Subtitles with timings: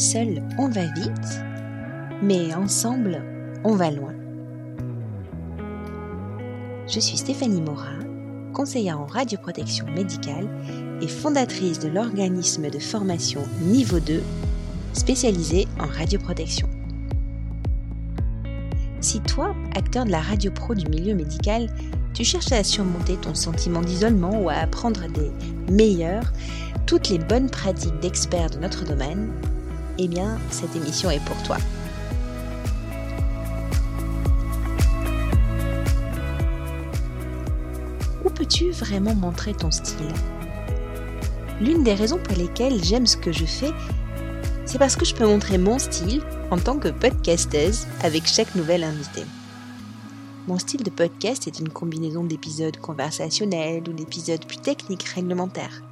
[0.00, 1.42] Seul, on va vite,
[2.22, 3.22] mais ensemble,
[3.64, 4.14] on va loin.
[6.88, 7.98] Je suis Stéphanie Morin,
[8.54, 10.48] conseillère en radioprotection médicale
[11.02, 14.22] et fondatrice de l'organisme de formation Niveau 2,
[14.94, 16.70] spécialisé en radioprotection.
[19.02, 21.68] Si toi, acteur de la radio pro du milieu médical,
[22.14, 25.30] tu cherches à surmonter ton sentiment d'isolement ou à apprendre des
[25.70, 26.32] meilleures,
[26.86, 29.30] toutes les bonnes pratiques d'experts de notre domaine,
[29.98, 31.56] eh bien, cette émission est pour toi.
[38.24, 40.12] Où peux-tu vraiment montrer ton style?
[41.60, 43.72] L'une des raisons pour lesquelles j'aime ce que je fais,
[44.64, 48.84] c'est parce que je peux montrer mon style en tant que podcasteuse avec chaque nouvelle
[48.84, 49.24] invitée.
[50.48, 55.82] Mon style de podcast est une combinaison d'épisodes conversationnels ou d'épisodes plus techniques réglementaires.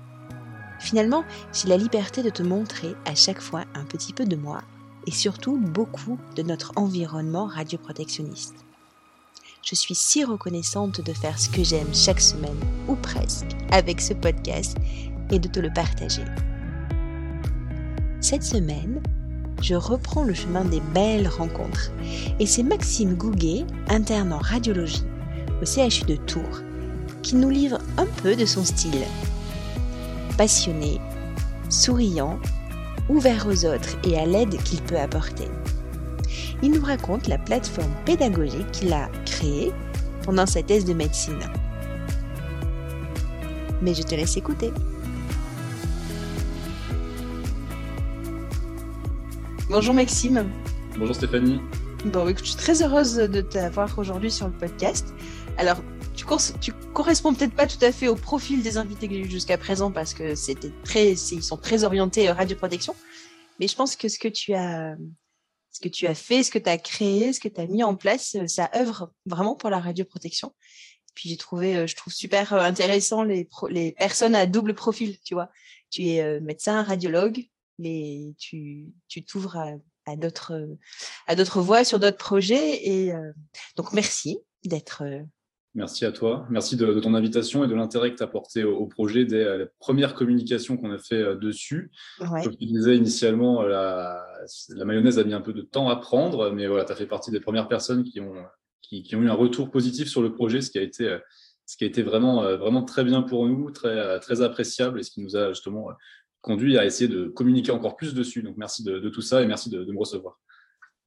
[0.79, 4.63] Finalement, j'ai la liberté de te montrer à chaque fois un petit peu de moi
[5.07, 8.55] et surtout beaucoup de notre environnement radioprotectionniste.
[9.63, 12.59] Je suis si reconnaissante de faire ce que j'aime chaque semaine,
[12.89, 14.77] ou presque, avec ce podcast
[15.31, 16.25] et de te le partager.
[18.21, 19.03] Cette semaine,
[19.61, 21.91] je reprends le chemin des belles rencontres
[22.39, 25.05] et c'est Maxime Gouguet, interne en radiologie
[25.61, 26.63] au CHU de Tours,
[27.23, 29.05] qui nous livre un peu de son style
[30.39, 31.01] passionné,
[31.69, 32.39] souriant,
[33.09, 35.49] ouvert aux autres et à l'aide qu'il peut apporter.
[36.63, 39.73] Il nous raconte la plateforme pédagogique qu'il a créée
[40.23, 41.41] pendant sa thèse de médecine.
[43.83, 44.73] Mais je te laisse écouter.
[49.69, 50.47] Bonjour Maxime.
[50.97, 51.61] Bonjour Stéphanie.
[52.05, 55.13] Bon, je suis très heureuse de t'avoir aujourd'hui sur le podcast.
[55.59, 55.79] Alors,
[56.61, 59.57] tu, corresponds peut-être pas tout à fait au profil des invités que j'ai eu jusqu'à
[59.57, 62.95] présent parce que c'était très, ils sont très orientés euh, radioprotection.
[63.59, 64.97] Mais je pense que ce que tu as,
[65.71, 67.83] ce que tu as fait, ce que tu as créé, ce que tu as mis
[67.83, 70.55] en place, euh, ça œuvre vraiment pour la radioprotection.
[71.15, 75.35] Puis j'ai trouvé, euh, je trouve super intéressant les, les personnes à double profil, tu
[75.35, 75.51] vois.
[75.91, 79.71] Tu es médecin, radiologue, mais tu, tu t'ouvres à,
[80.05, 80.13] à
[81.27, 82.87] à d'autres voies sur d'autres projets.
[82.87, 83.13] Et
[83.77, 85.03] donc merci d'être
[85.79, 86.45] Merci à toi.
[86.51, 89.59] Merci de, ton invitation et de l'intérêt que tu as porté au, projet dès euh,
[89.59, 91.93] la première communication qu'on a fait euh, dessus.
[92.19, 96.51] Comme je disais initialement, euh, la, mayonnaise a mis un peu de temps à prendre,
[96.51, 98.35] mais voilà, tu as fait partie des premières personnes qui ont,
[98.83, 101.17] qui, ont eu un retour positif sur le projet, ce qui a été,
[101.65, 105.13] ce qui a été vraiment, vraiment très bien pour nous, très, très appréciable et ce
[105.13, 105.91] qui nous a justement
[106.41, 108.43] conduit à essayer de communiquer encore plus dessus.
[108.43, 110.41] Donc merci de, tout ça et merci de me recevoir.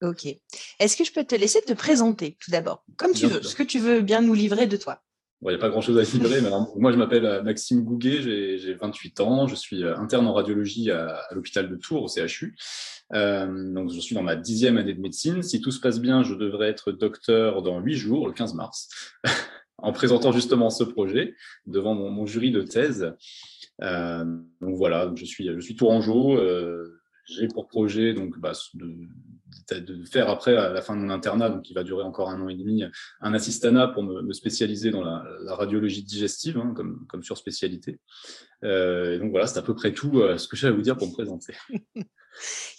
[0.01, 0.25] Ok.
[0.79, 3.63] Est-ce que je peux te laisser te présenter tout d'abord, comme tu veux, ce que
[3.63, 5.01] tu veux bien nous livrer de toi?
[5.43, 8.75] Il n'y a pas grand-chose à livrer, mais moi je m'appelle euh, Maxime Gouguet, j'ai
[8.75, 12.55] 28 ans, je suis euh, interne en radiologie à, l'hôpital de Tours, au CHU.
[13.13, 15.41] Euh, donc je suis dans ma dixième année de médecine.
[15.41, 18.87] Si tout se passe bien, je devrais être docteur dans huit jours, le 15 mars,
[19.79, 21.33] en présentant justement ce projet
[21.65, 23.11] devant mon, jury de thèse.
[23.79, 26.39] donc voilà, je suis, je suis tourangeau.
[27.25, 28.93] j'ai pour projet donc bah, de,
[29.71, 32.41] de faire après, à la fin de mon internat, donc qui va durer encore un
[32.41, 32.83] an et demi,
[33.21, 35.23] un assistanat pour me, spécialiser dans la,
[35.55, 37.99] radiologie digestive, hein, comme, comme sur spécialité.
[38.63, 40.97] Euh, donc voilà, c'est à peu près tout euh, ce que j'ai à vous dire
[40.97, 41.55] pour me présenter.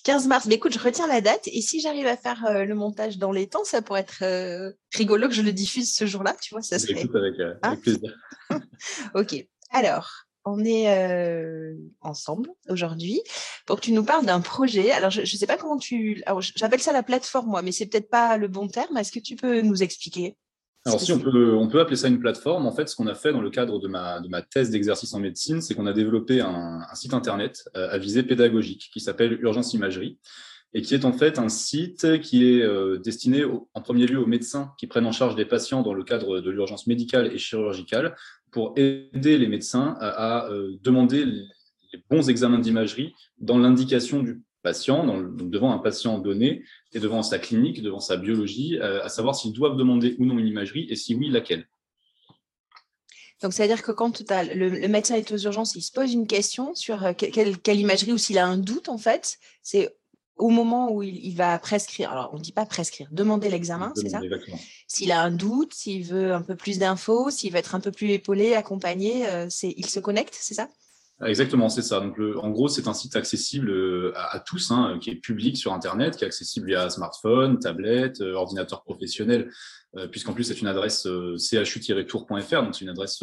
[0.05, 2.75] 15 mars, mais écoute, je retiens la date et si j'arrive à faire euh, le
[2.75, 6.55] montage dans les temps, ça pourrait être rigolo que je le diffuse ce jour-là, tu
[6.55, 6.95] vois, ça serait.
[7.15, 8.17] Avec, avec hein plaisir.
[9.15, 13.21] ok, alors, on est euh, ensemble aujourd'hui
[13.67, 14.91] pour que tu nous parles d'un projet.
[14.91, 16.23] Alors, je ne sais pas comment tu...
[16.57, 18.97] J'appelle ça la plateforme, moi, mais c'est peut-être pas le bon terme.
[18.97, 20.37] Est-ce que tu peux nous expliquer
[20.85, 23.15] alors si on peut, on peut appeler ça une plateforme, en fait, ce qu'on a
[23.15, 25.93] fait dans le cadre de ma, de ma thèse d'exercice en médecine, c'est qu'on a
[25.93, 30.19] développé un, site internet euh, à visée pédagogique qui s'appelle Urgence Imagerie
[30.75, 34.27] et qui est en fait un site qui est euh, destiné en premier lieu aux
[34.27, 38.17] médecins qui prennent en charge des patients dans le cadre de l'urgence médicale et chirurgicale
[38.53, 45.05] pour aider les médecins à, euh, demander les bons examens d'imagerie dans l'indication du patient,
[45.23, 46.63] devant un patient donné
[46.93, 50.39] et devant sa clinique, devant sa biologie, euh, à savoir s'ils doivent demander ou non
[50.39, 51.67] une imagerie et si oui, laquelle.
[53.43, 57.05] Donc, c'est-à-dire que quand le, médecin est aux urgences, il se pose une question sur
[57.05, 59.97] euh, quelle, quelle imagerie ou s'il a un doute, en fait, c'est
[60.37, 64.09] au moment où il, va prescrire, alors on ne dit pas prescrire, demander l'examen, c'est
[64.09, 64.21] ça?
[64.87, 67.93] S'il a un doute, s'il veut un peu plus d'infos, s'il veut être un peu
[67.93, 70.69] plus épaulé, accompagné, euh, c'est, il se connecte, c'est ça?
[71.25, 72.01] Exactement, c'est ça.
[72.01, 75.73] Donc, en gros, c'est un site accessible euh, à, tous, hein, qui est public sur
[75.73, 79.51] Internet, qui est accessible via smartphone, tablette, euh, ordinateur professionnel,
[79.97, 81.07] euh, puisqu'en plus, c'est une adresse
[81.65, 83.23] chu-tour.fr, donc c'est une adresse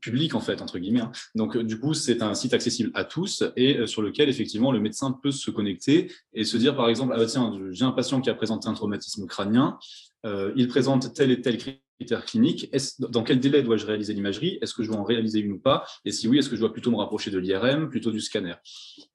[0.00, 1.00] publique, en fait, entre guillemets.
[1.00, 1.10] Hein.
[1.34, 5.18] Donc, du coup, c'est un site accessible à tous et sur lequel, effectivement, le médecin
[5.20, 8.34] peut se connecter et se dire, par exemple, ah, tiens, j'ai un patient qui a
[8.34, 9.78] présenté un traumatisme crânien,
[10.24, 14.58] il présente tel et tel critère critères cliniques, dans quel délai dois-je réaliser l'imagerie?
[14.62, 15.84] Est-ce que je dois en réaliser une ou pas?
[16.04, 18.54] Et si oui, est-ce que je dois plutôt me rapprocher de l'IRM, plutôt du scanner?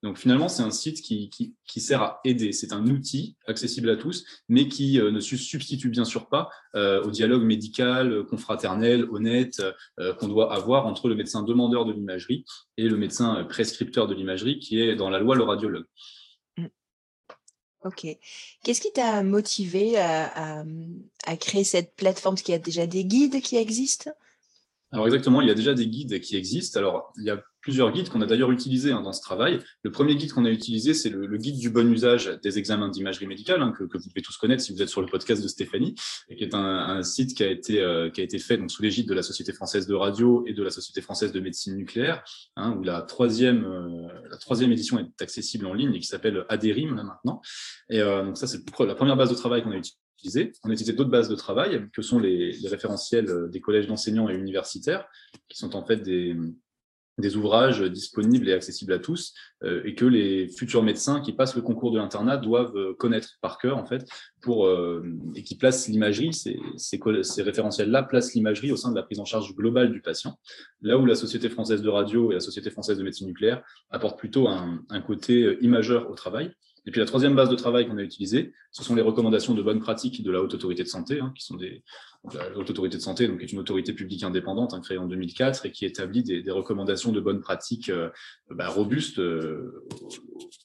[0.02, 2.52] Donc finalement, c'est un site qui, qui, sert à aider.
[2.52, 6.50] C'est un outil accessible à tous, mais qui euh, ne se substitue bien sûr pas
[6.74, 9.62] euh, au dialogue médical, confraternel, honnête
[9.98, 12.44] euh, qu'on doit avoir entre le médecin demandeur de l'imagerie
[12.76, 15.86] et le médecin prescripteur de l'imagerie, qui est dans la loi le radiologue.
[17.84, 18.06] Ok.
[18.62, 20.64] Qu'est-ce qui t'a motivé à,
[21.26, 22.34] à, créer cette plateforme?
[22.34, 24.10] Est-ce qu'il y a déjà des guides qui existent
[24.90, 26.78] Alors exactement, il y a déjà des guides qui existent.
[26.78, 29.58] Alors, il y a plusieurs guides qu'on a d'ailleurs utilisés hein, dans ce travail.
[29.82, 33.26] Le premier guide qu'on a utilisé, c'est le, guide du bon usage des examens d'imagerie
[33.26, 35.94] médicale, hein, que, vous pouvez tous connaître si vous êtes sur le podcast de Stéphanie,
[36.28, 38.82] et qui est un, site qui a été, euh, qui a été fait donc, sous
[38.82, 42.22] l'égide de la Société française de radio et de la Société française de médecine nucléaire,
[42.56, 46.44] hein, où la troisième, euh, la troisième édition est accessible en ligne et qui s'appelle
[46.50, 47.40] ADERIM maintenant.
[47.88, 50.52] Et euh, donc ça, c'est la première base de travail qu'on a utilisée.
[50.64, 54.28] On a utilisé d'autres bases de travail, que sont les, les référentiels des collèges d'enseignants
[54.28, 55.06] et universitaires,
[55.48, 56.36] qui sont en fait des,
[57.18, 61.54] des ouvrages disponibles et accessibles à tous euh, et que les futurs médecins qui passent
[61.54, 64.04] le concours de l'internat doivent euh, connaître par cœur en fait
[64.40, 66.58] pour euh, et qui placent l'imagerie ces,
[67.42, 70.38] référentiels là placent l'imagerie au sein de la prise en charge globale du patient.
[70.82, 74.18] Là où la société française de radio et la société française de médecine nucléaire apportent
[74.18, 76.52] plutôt un, un côté imageur au travail
[76.86, 79.62] et puis la troisième base de travail qu'on a utilisée, ce sont les recommandations de
[79.62, 81.82] bonnes pratiques de la Haute Autorité de Santé, hein, qui sont des
[82.32, 85.66] la Haute Autorité de Santé, donc est une autorité publique indépendante hein, créée en 2004
[85.66, 88.08] et qui établit des, des recommandations de bonnes pratiques euh,
[88.50, 89.84] bah, robustes euh,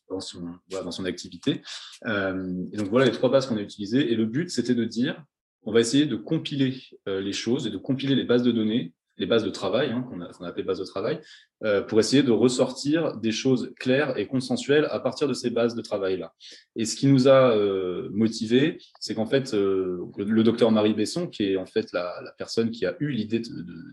[0.10, 1.62] dans, son, voilà, dans son activité.
[2.06, 4.12] Euh, et donc voilà les trois bases qu'on a utilisées.
[4.12, 5.22] Et le but, c'était de dire,
[5.64, 8.94] on va essayer de compiler euh, les choses et de compiler les bases de données
[9.20, 11.20] les bases de travail, hein, qu'on a, qu appelé bases de travail,
[11.66, 15.76] euh, pour essayer de ressortir des choses claires et consensuelles à partir de ces bases
[15.76, 16.34] de travail-là.
[16.78, 21.28] Et ce qui nous a euh, motivés, c'est qu'en fait, euh, le docteur Marie Besson,
[21.28, 23.42] qui est en fait la, personne qui a eu l'idée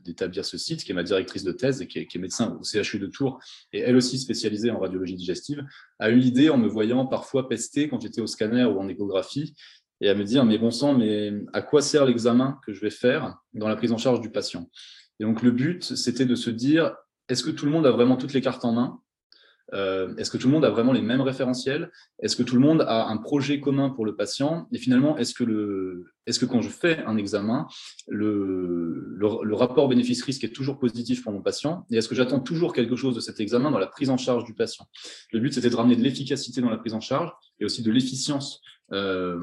[0.05, 2.57] d'établir ce site, qui est ma directrice de thèse et qui est, qui est, médecin
[2.61, 3.41] au CHU de Tours,
[3.73, 5.65] et elle aussi spécialisée en radiologie digestive,
[5.99, 9.55] a eu l'idée en me voyant parfois pester quand j'étais au scanner ou en échographie,
[10.01, 12.91] et à me dire, mais bon sang, mais à quoi sert l'examen que je vais
[12.91, 14.69] faire dans la prise en charge du patient?
[15.21, 16.95] Et donc le but, c'était de se dire,
[17.29, 19.01] est-ce que tout le monde a vraiment toutes les cartes en main?
[19.73, 21.91] Euh, Est-ce que tout le monde a vraiment les mêmes référentiels?
[22.21, 24.69] Est-ce que tout le monde a un projet commun pour le patient?
[24.73, 27.67] Et finalement, est-ce que, le, est-ce que quand je fais un examen,
[28.07, 31.85] le, le, rapport bénéfice-risque est toujours positif pour mon patient?
[31.91, 34.45] Et est-ce que j'attends toujours quelque chose de cet examen dans la prise en charge
[34.45, 34.87] du patient?
[35.33, 37.91] Le but, c'était de ramener de l'efficacité dans la prise en charge et aussi de
[37.91, 38.61] l'efficience
[38.93, 39.37] euh,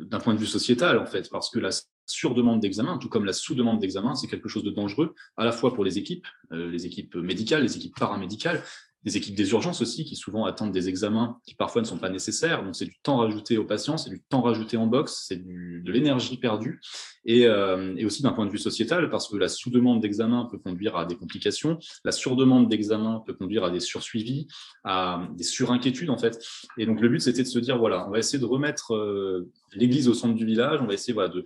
[0.00, 1.70] d'un point de vue sociétal, en fait, parce que la
[2.06, 5.74] sur-demande d'examen, tout comme la sous-demande d'examen, c'est quelque chose de dangereux, à la fois
[5.74, 8.62] pour les équipes, euh, les équipes médicales, les équipes paramédicales,
[9.06, 12.10] les équipes des urgences aussi, qui souvent attendent des examens qui parfois ne sont pas
[12.10, 12.64] nécessaires.
[12.64, 15.92] Donc, c'est du temps rajouté aux patients, c'est du temps rajouté en box, c'est de
[15.92, 16.80] l'énergie perdue.
[17.24, 20.58] Et, euh, et aussi d'un point de vue sociétal, parce que la sous-demande d'examen peut
[20.58, 24.48] conduire à des complications, la sur-demande d'examen peut conduire à des sursuivis,
[24.82, 26.44] à des surinquiétudes, en fait.
[26.76, 29.48] Et donc, le but, c'était de se dire, voilà, on va essayer de remettre euh,
[29.76, 31.44] l'église au centre du village, on va essayer voilà, de,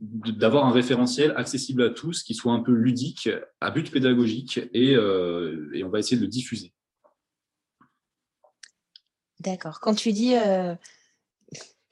[0.00, 3.28] d'avoir un référentiel accessible à tous, qui soit un peu ludique,
[3.60, 6.72] à but pédagogique, et, euh, et on va essayer de le diffuser.
[9.40, 9.80] D'accord.
[9.80, 10.74] Quand tu dis euh,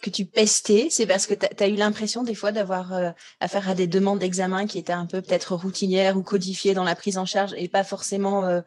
[0.00, 3.68] que tu pestais, c'est parce que tu as, eu l'impression des fois d'avoir euh, affaire
[3.68, 7.18] à des demandes d'examen qui étaient un peu peut-être routinières ou codifiées dans la prise
[7.18, 8.62] en charge et pas forcément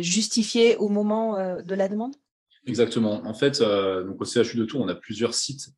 [0.00, 2.16] justifiées au moment de la demande?
[2.64, 3.24] Exactement.
[3.26, 5.68] En fait, donc au CHU de Tours, on a plusieurs sites.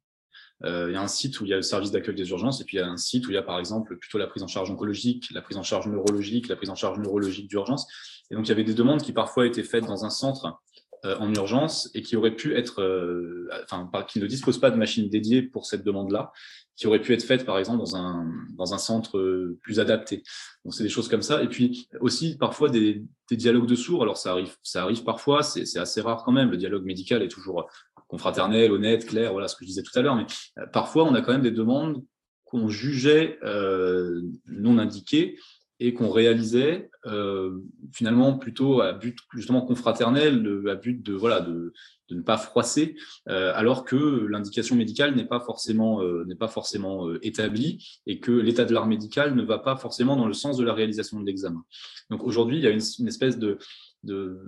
[0.65, 2.65] Il y a un site où il y a le service d'accueil des urgences et
[2.65, 4.43] puis il y a un site où il y a par exemple plutôt la prise
[4.43, 7.87] en charge oncologique, la prise en charge neurologique, la prise en charge neurologique d'urgence.
[8.31, 10.59] Et donc il y avait des demandes qui parfois étaient faites dans un centre
[11.05, 14.77] euh, en urgence et qui aurait pu être, euh, enfin, qui ne dispose pas de
[14.77, 16.33] machines dédiées pour cette demande-là,
[16.75, 20.25] qui aurait pu être faite, par exemple, dans un, dans un centre euh, plus adapté.
[20.65, 21.41] Donc, c'est des choses comme ça.
[21.41, 24.03] Et puis, aussi, parfois, des, des dialogues de sourds.
[24.03, 26.51] Alors, ça arrive, ça arrive parfois, c'est assez rare quand même.
[26.51, 27.69] Le dialogue médical est toujours
[28.09, 30.17] confraternel, honnête, clair, voilà ce que je disais tout à l'heure.
[30.17, 30.27] Mais
[30.73, 32.03] parfois, on a quand même des demandes
[32.45, 35.39] qu'on jugeait euh, non indiquées
[35.81, 37.61] et qu'on réalisait euh,
[37.93, 41.73] finalement plutôt à but justement confraternel, à but de voilà de,
[42.11, 42.97] ne pas froisser,
[43.29, 48.33] euh, alors que l'indication médicale n'est pas forcément euh, n'est pas forcément établie et que
[48.33, 51.27] l'état de l'art médical ne va pas forcément dans le sens de la réalisation de
[51.27, 51.65] l'examen.
[52.11, 53.59] Donc aujourd'hui, il y a une, une espèce de,
[54.03, 54.41] de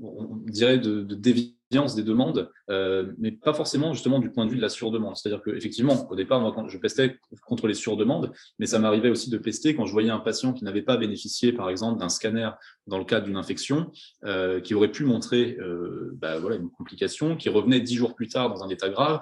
[0.00, 1.14] on dirait de, de
[1.70, 5.16] des demandes, euh, mais pas forcément justement du point de vue de la surdemande.
[5.16, 9.30] C'est-à-dire qu'effectivement, au départ, moi, quand je pestais contre les surdemandes, mais ça m'arrivait aussi
[9.30, 12.50] de pester quand je voyais un patient qui n'avait pas bénéficié, par exemple, d'un scanner
[12.86, 13.90] dans le cadre d'une infection,
[14.24, 18.28] euh, qui aurait pu montrer euh, bah, voilà, une complication, qui revenait dix jours plus
[18.28, 19.20] tard dans un état grave,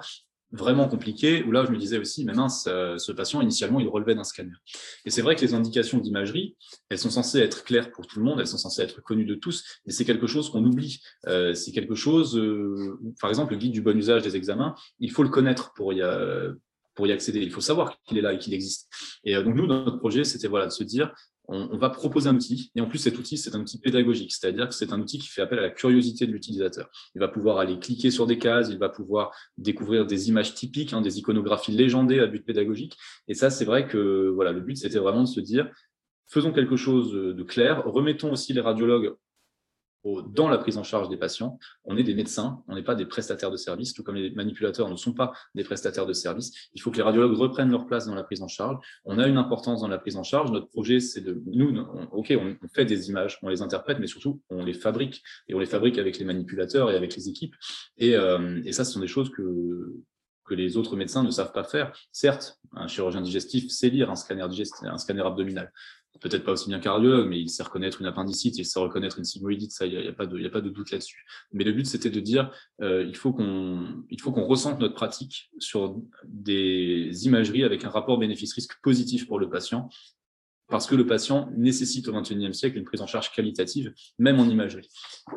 [0.51, 3.87] vraiment compliqué, où là, je me disais aussi, mais mince, euh, ce patient, initialement, il
[3.87, 4.53] relevait d'un scanner.
[5.05, 6.55] Et c'est vrai que les indications d'imagerie,
[6.89, 9.35] elles sont censées être claires pour tout le monde, elles sont censées être connues de
[9.35, 11.01] tous, mais c'est quelque chose qu'on oublie.
[11.27, 15.11] Euh, c'est quelque chose, euh, par exemple, le guide du bon usage des examens, il
[15.11, 16.01] faut le connaître pour y,
[16.95, 17.39] pour y accéder.
[17.41, 18.89] Il faut savoir qu'il est là et qu'il existe.
[19.23, 21.13] Et donc, nous, dans notre projet, c'était voilà, de se dire,
[21.47, 24.67] on, va proposer un outil, et en plus cet outil, c'est un outil pédagogique, c'est-à-dire
[24.67, 26.89] que c'est un outil qui fait appel à la curiosité de l'utilisateur.
[27.15, 30.93] Il va pouvoir aller cliquer sur des cases, il va pouvoir découvrir des images typiques,
[30.93, 32.97] hein, des iconographies légendées à but pédagogique,
[33.27, 35.69] et ça, c'est vrai que voilà, le but, c'était vraiment de se dire,
[36.27, 39.15] faisons quelque chose de clair, remettons aussi les radiologues
[40.05, 41.57] dans la prise en charge des patients.
[41.83, 44.89] On est des médecins, on n'est pas des prestataires de services, tout comme les manipulateurs
[44.89, 46.69] ne sont pas des prestataires de services.
[46.73, 48.77] Il faut que les radiologues reprennent leur place dans la prise en charge.
[49.05, 50.51] On a une importance dans la prise en charge.
[50.51, 51.75] Notre projet, c'est de nous,
[52.11, 55.59] ok, on, fait des images, on les interprète, mais surtout on les fabrique et on
[55.59, 57.55] les fabrique avec les manipulateurs et avec les équipes.
[57.97, 61.97] Et, euh, ça, ce sont des choses que les autres médecins ne savent pas faire.
[62.11, 65.71] Certes, un chirurgien digestif sait lire un scanner, digestif, un scanner abdominal
[66.19, 69.25] peut-être pas aussi bien cardiologue, mais il sait reconnaître une appendicite, il sait reconnaître une
[69.25, 71.25] sigmoïdite, ça, il n'y a, pas de, a pas de doute là-dessus.
[71.51, 75.95] Mais le but, c'était de dire, euh, il faut qu'on, qu'on ressente notre pratique sur
[76.25, 79.89] des imageries avec un rapport bénéfice-risque positif pour le patient,
[80.67, 84.45] parce que le patient nécessite au XXIe siècle une prise en charge qualitative, même en
[84.45, 84.89] imagerie.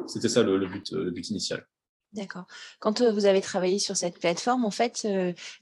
[0.06, 1.66] C'était ça le, but, le but initial.
[2.14, 2.46] D'accord.
[2.80, 5.06] Quand vous avez travaillé sur cette plateforme, en fait,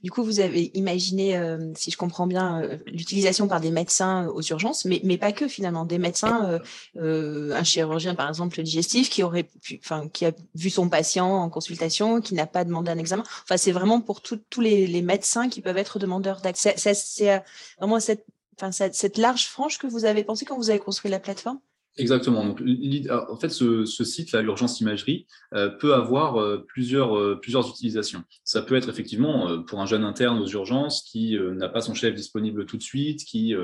[0.01, 1.37] du coup, vous avez imaginé,
[1.75, 5.83] si je comprends bien, l'utilisation par des médecins aux urgences, mais, mais pas que finalement,
[5.83, 6.61] des médecins,
[6.95, 11.49] un chirurgien par exemple digestif qui aurait pu, enfin, qui a vu son patient en
[11.49, 13.23] consultation, qui n'a pas demandé un examen.
[13.43, 16.75] Enfin, c'est vraiment pour tous les, les, médecins qui peuvent être demandeurs d'accès.
[16.77, 17.43] C'est
[17.77, 18.25] vraiment cette,
[18.55, 21.59] enfin, cette, cette large frange que vous avez pensé quand vous avez construit la plateforme?
[21.97, 22.45] Exactement.
[22.45, 22.61] Donc,
[23.09, 28.23] en fait, ce, site, l'urgence imagerie, euh, peut avoir euh, euh, plusieurs utilisations.
[28.43, 32.13] Ça peut être effectivement pour un jeune interne aux urgences qui n'a pas son chef
[32.13, 33.55] disponible tout de suite, qui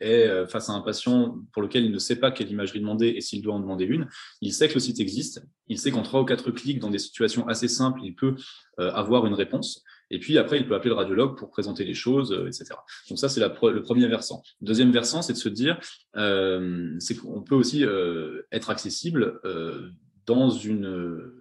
[0.00, 3.20] est face à un patient pour lequel il ne sait pas quelle imagerie demander et
[3.20, 4.08] s'il doit en demander une.
[4.40, 5.42] Il sait que le site existe.
[5.68, 8.34] Il sait qu'en trois ou quatre clics, dans des situations assez simples, il peut
[8.78, 9.84] avoir une réponse.
[10.10, 12.66] Et puis après, il peut appeler le radiologue pour présenter les choses, euh, etc.
[13.08, 14.42] Donc ça, c'est le premier versant.
[14.60, 15.78] Deuxième versant, c'est de se dire,
[16.16, 19.90] euh, c'est qu'on peut aussi euh, être accessible euh,
[20.26, 21.32] dans une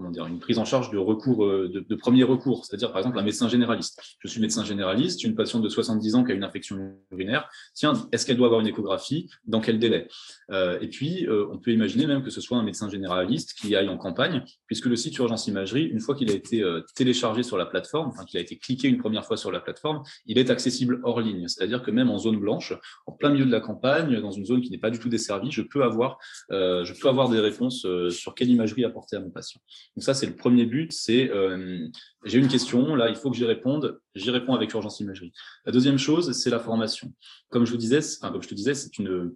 [0.00, 3.18] comment dire, une prise en charge de recours, euh, de, premier recours, c'est-à-dire par exemple
[3.18, 4.00] un médecin généraliste.
[4.20, 7.48] Je suis médecin généraliste, une patiente de 70 ans qui a une infection urinaire.
[7.74, 9.28] Tiens, est-ce qu'elle doit avoir une échographie?
[9.44, 10.08] Dans quel délai?
[10.50, 13.76] Euh, Et puis, euh, on peut imaginer même que ce soit un médecin généraliste qui
[13.76, 16.64] aille en campagne, puisque le site Urgence Imagerie, une fois qu'il a été
[16.94, 20.02] téléchargé sur la plateforme, enfin qu'il a été cliqué une première fois sur la plateforme,
[20.26, 21.46] il est accessible hors ligne.
[21.48, 22.72] C'est-à-dire que même en zone blanche,
[23.06, 25.50] en plein milieu de la campagne, dans une zone qui n'est pas du tout desservie,
[25.50, 26.18] je peux avoir,
[26.50, 29.60] je peux avoir des réponses sur quelle imagerie apporter à mon patient.
[29.96, 31.88] Donc ça, c'est le premier but, c'est euh,
[32.24, 35.32] j'ai une question, là, il faut que j'y réponde, j'y réponds avec urgence imagerie.
[35.66, 37.12] La deuxième chose, c'est la formation.
[37.50, 39.34] Comme je vous disais, te disais, c'est une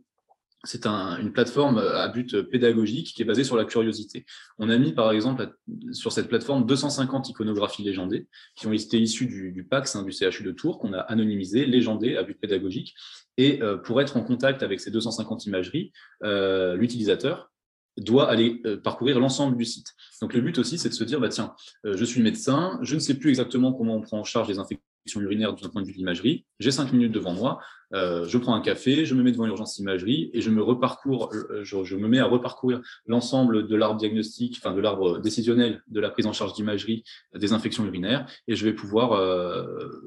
[0.66, 4.25] c'est un, une plateforme à but pédagogique qui est basée sur la curiosité.
[4.58, 5.54] On a mis, par exemple,
[5.92, 10.11] sur cette plateforme 250 iconographies légendées qui ont été issues du, du PAX, hein, du
[10.11, 12.94] CHU de Tours, qu'on a anonymisé, légendées à but pédagogique.
[13.37, 15.92] Et euh, pour être en contact avec ces 250 imageries,
[16.23, 17.52] euh, l'utilisateur
[17.96, 19.94] doit aller euh, parcourir l'ensemble du site.
[20.20, 21.54] Donc le but aussi, c'est de se dire, bah, tiens,
[21.86, 24.58] euh, je suis médecin, je ne sais plus exactement comment on prend en charge les
[24.58, 27.60] infections urinaires d'un point de vue de l'imagerie, j'ai cinq minutes devant moi,
[27.94, 31.32] euh, je prends un café, je me mets devant l'urgence imagerie et je me reparcours,
[31.62, 36.00] je, je me mets à reparcourir l'ensemble de l'arbre diagnostique, enfin de l'arbre décisionnel de
[36.00, 39.20] la prise en charge d'imagerie des infections urinaires et je vais pouvoir,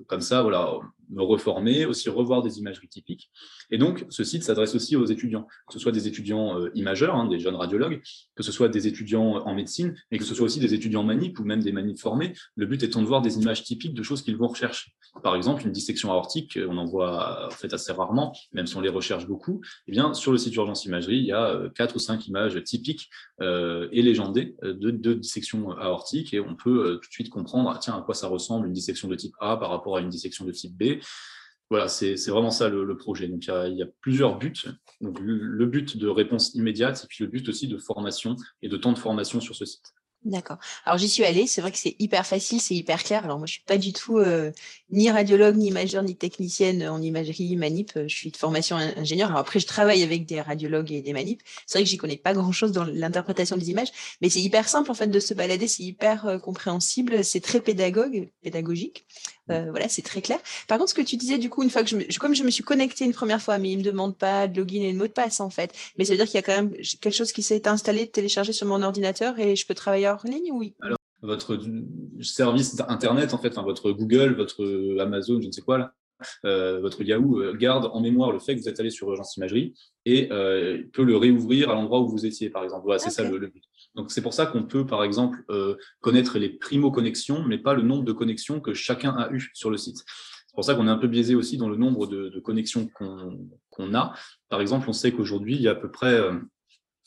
[0.08, 0.80] comme ça, voilà,
[1.10, 3.32] me reformer, aussi revoir des imageries typiques.
[3.72, 7.16] Et donc, ce site s'adresse aussi aux étudiants, que ce soit des étudiants euh, imageurs,
[7.16, 8.02] hein, des jeunes radiologues,
[8.36, 11.40] que ce soit des étudiants en médecine, et que ce soit aussi des étudiants manip
[11.40, 12.34] ou même des manip formés.
[12.56, 14.92] Le but étant de voir des images typiques de choses qu'ils vont rechercher.
[15.24, 18.82] Par exemple, une dissection aortique, on en voit en fait assez rarement, même si on
[18.82, 19.62] les recherche beaucoup.
[19.88, 22.62] Eh bien, sur le site Urgence Imagerie, il y a euh, quatre ou cinq images
[22.64, 23.10] typiques
[23.42, 27.80] euh, et légendées de, de dissection aortique, et on peut tout de suite comprendre, ah,
[27.82, 30.46] tiens, à quoi ça ressemble une dissection de type A par rapport à une dissection
[30.46, 31.00] de type B
[31.70, 33.28] Voilà, c'est vraiment ça le, projet.
[33.28, 34.54] Donc, il y, a, plusieurs buts.
[35.02, 38.78] Donc, le, but de réponse immédiate et puis le but aussi de formation et de
[38.78, 39.94] temps de formation sur ce site.
[40.26, 40.58] D'accord.
[40.84, 43.24] Alors j'y suis allée, c'est vrai que c'est hyper facile, c'est hyper clair.
[43.24, 44.52] Alors moi je suis pas du tout euh,
[44.90, 47.94] ni radiologue, ni imageur, ni technicienne en imagerie manip.
[47.96, 49.30] Euh, je suis de formation ingénieur.
[49.30, 51.42] Alors après je travaille avec des radiologues et des manip.
[51.66, 54.68] C'est vrai que j'y connais pas grand chose dans l'interprétation des images, mais c'est hyper
[54.68, 59.06] simple en fait de se balader, c'est hyper euh, compréhensible, c'est très pédagogue, pédagogique.
[59.52, 60.40] Euh, voilà, c'est très clair.
[60.68, 62.44] Par contre, ce que tu disais, du coup, une fois que je, me, comme je
[62.44, 64.98] me suis connectée une première fois, mais il me demande pas de login et de
[64.98, 65.74] mot de passe en fait.
[65.98, 68.54] Mais ça veut dire qu'il y a quand même quelque chose qui s'est installé, téléchargé
[68.54, 70.76] sur mon ordinateur et je peux travailler hors ligne, oui.
[70.82, 71.60] Alors, votre
[72.22, 74.64] service internet, en fait, votre Google, votre
[75.00, 75.94] Amazon, je ne sais quoi là,
[76.44, 79.74] votre Yahoo euh, garde en mémoire le fait que vous êtes allé sur Urgence Imagerie
[80.06, 80.28] et
[80.94, 82.84] peut le réouvrir à l'endroit où vous étiez, par exemple.
[82.86, 83.64] Voilà, c'est ça le, but.
[83.96, 87.82] Donc c'est pour ça qu'on peut, par exemple, euh, connaître les primo-connexions, mais pas le
[87.82, 89.98] nombre de connexions que chacun a eu sur le site.
[89.98, 93.94] C'est pour ça qu'on est un peu biaisé aussi dans le nombre de, connexions qu'on
[93.94, 94.14] a.
[94.50, 96.20] Par exemple, on sait qu'aujourd'hui, il y a à peu près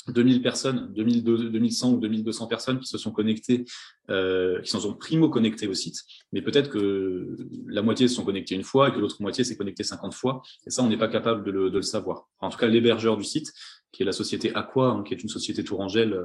[0.08, 3.64] 2000 euh, personnes, 2100 ou 2200 personnes qui se sont connectées,
[4.08, 5.98] euh, qui sont primo-connectées au site,
[6.32, 9.56] mais peut-être que la moitié se sont connectées une fois et que l'autre moitié s'est
[9.56, 12.28] connectée 50 fois, et ça, on n'est pas capable de le, savoir.
[12.40, 13.52] en tout cas, l'hébergeur du site,
[13.92, 16.16] qui est la société Aqua, hein, qui est une société Tourangelle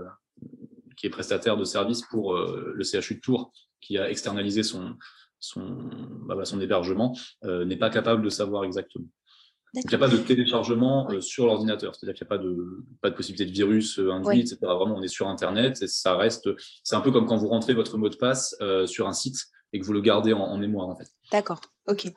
[0.96, 3.52] qui est prestataire de services pour euh, le CHU de Tours,
[3.82, 4.96] qui a externalisé son,
[5.40, 5.90] son,
[6.26, 9.08] bah, bah, hébergement, euh, n'est pas capable de savoir exactement.
[9.84, 12.86] Il n'y a pas de téléchargement euh, sur l'ordinateur, c'est-à-dire qu'il n'y a pas de,
[13.02, 14.58] pas de possibilité de virus induit, etc.
[14.62, 16.50] Vraiment, on est sur Internet et ça reste.
[16.84, 18.56] C'est un peu comme quand vous rentrez votre mot de passe
[18.86, 19.38] sur un site
[19.76, 21.08] et que vous le gardez en, mémoire, en fait.
[21.32, 22.08] D'accord, ok.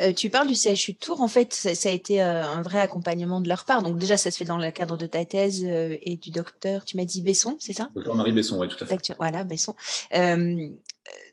[0.00, 2.80] Euh, tu parles du CHU de Tours, en fait, ça, a été euh, un vrai
[2.80, 3.82] accompagnement de leur part.
[3.82, 6.84] Donc déjà, ça se fait dans le cadre de ta thèse euh, et du docteur,
[6.84, 7.90] tu m'as dit Besson, c'est ça?
[7.94, 9.14] Docteur Marie Besson, oui, tout à fait.
[9.18, 9.76] Voilà, Besson.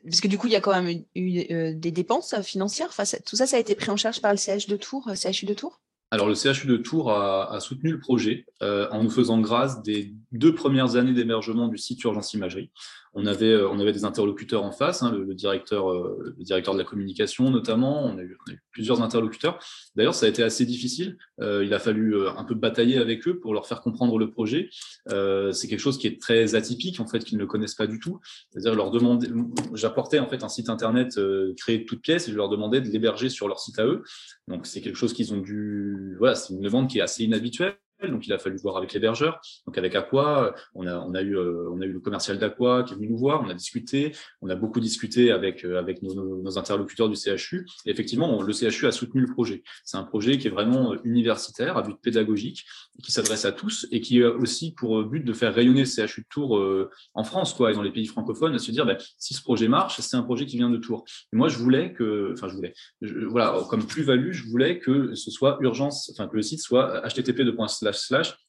[0.04, 2.88] Parce que du coup, il y a quand même eu, des dépenses financières.
[2.90, 5.46] Enfin, tout ça, ça a été pris en charge par le CHU de Tours, CHU
[5.46, 5.80] de Tours?
[6.10, 10.54] Alors, le CHU de Tours a, soutenu le projet en nous faisant grâce des deux
[10.54, 12.70] premières années d'hébergement du site Urgence Imagerie.
[13.16, 16.78] On avait, euh, on avait des interlocuteurs en face, hein, le, directeur, euh, directeur de
[16.78, 18.36] la communication notamment, on a eu,
[18.72, 19.60] plusieurs interlocuteurs.
[19.94, 21.16] D'ailleurs, ça a été assez difficile.
[21.40, 24.68] Euh, il a fallu un peu batailler avec eux pour leur faire comprendre le projet.
[25.06, 28.18] c'est quelque chose qui est très atypique, en fait, qu'ils ne connaissent pas du tout.
[28.50, 29.28] C'est-à-dire, leur demander,
[29.74, 31.18] j'apportais en fait un site internet
[31.56, 34.02] créé de toutes pièces et je leur demandais de l'héberger sur leur site à eux.
[34.48, 37.76] Donc, c'est quelque chose qu'ils ont dû, voilà, c'est une demande qui est assez inhabituelle
[38.08, 39.40] donc il a fallu voir avec l'hébergeur.
[39.66, 42.96] Donc avec Aqua, on a, eu, euh, on a eu le commercial d'Aqua qui est
[42.96, 44.12] venu nous voir, on a discuté,
[44.42, 47.66] on a beaucoup discuté avec, euh, avec nos, interlocuteurs du CHU.
[47.86, 49.62] Effectivement, le CHU a soutenu le projet.
[49.84, 52.64] C'est un projet qui est vraiment euh, universitaire, à but pédagogique,
[53.02, 56.22] qui s'adresse à tous et qui a aussi pour but de faire rayonner le CHU
[56.22, 56.62] de Tours
[57.14, 59.68] en France quoi, et dans les pays francophones, à se dire, ben, si ce projet
[59.68, 61.04] marche, c'est un projet qui vient de Tours.
[61.32, 62.74] Et moi, je voulais que, enfin, je voulais,
[63.28, 67.44] voilà, comme plus-value, je voulais que ce soit urgence, enfin, que le site soit http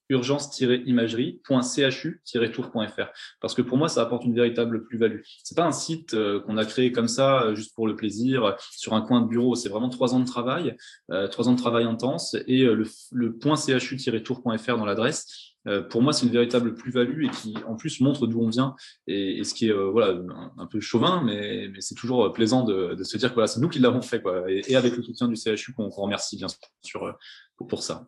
[0.09, 3.07] urgence-imagerie.chu-tour.fr
[3.41, 5.21] parce que pour moi ça apporte une véritable plus-value.
[5.43, 8.57] C'est pas un site euh, qu'on a créé comme ça euh, juste pour le plaisir
[8.71, 10.75] sur un coin de bureau, c'est vraiment trois ans de travail,
[11.11, 13.39] euh, trois ans de travail intense et le, le
[13.79, 15.53] .chu-tour.fr dans l'adresse
[15.89, 18.75] pour moi, c'est une véritable plus-value et qui, en plus, montre d'où on vient.
[19.07, 20.21] Et, ce qui est voilà,
[20.59, 23.69] un, peu chauvin, mais, mais c'est toujours plaisant de, se dire que voilà, c'est nous
[23.69, 24.21] qui l'avons fait.
[24.21, 24.43] Quoi.
[24.47, 26.49] Et, avec le soutien du CHU, qu'on remercie bien
[26.83, 27.17] sûr
[27.57, 28.07] pour ça.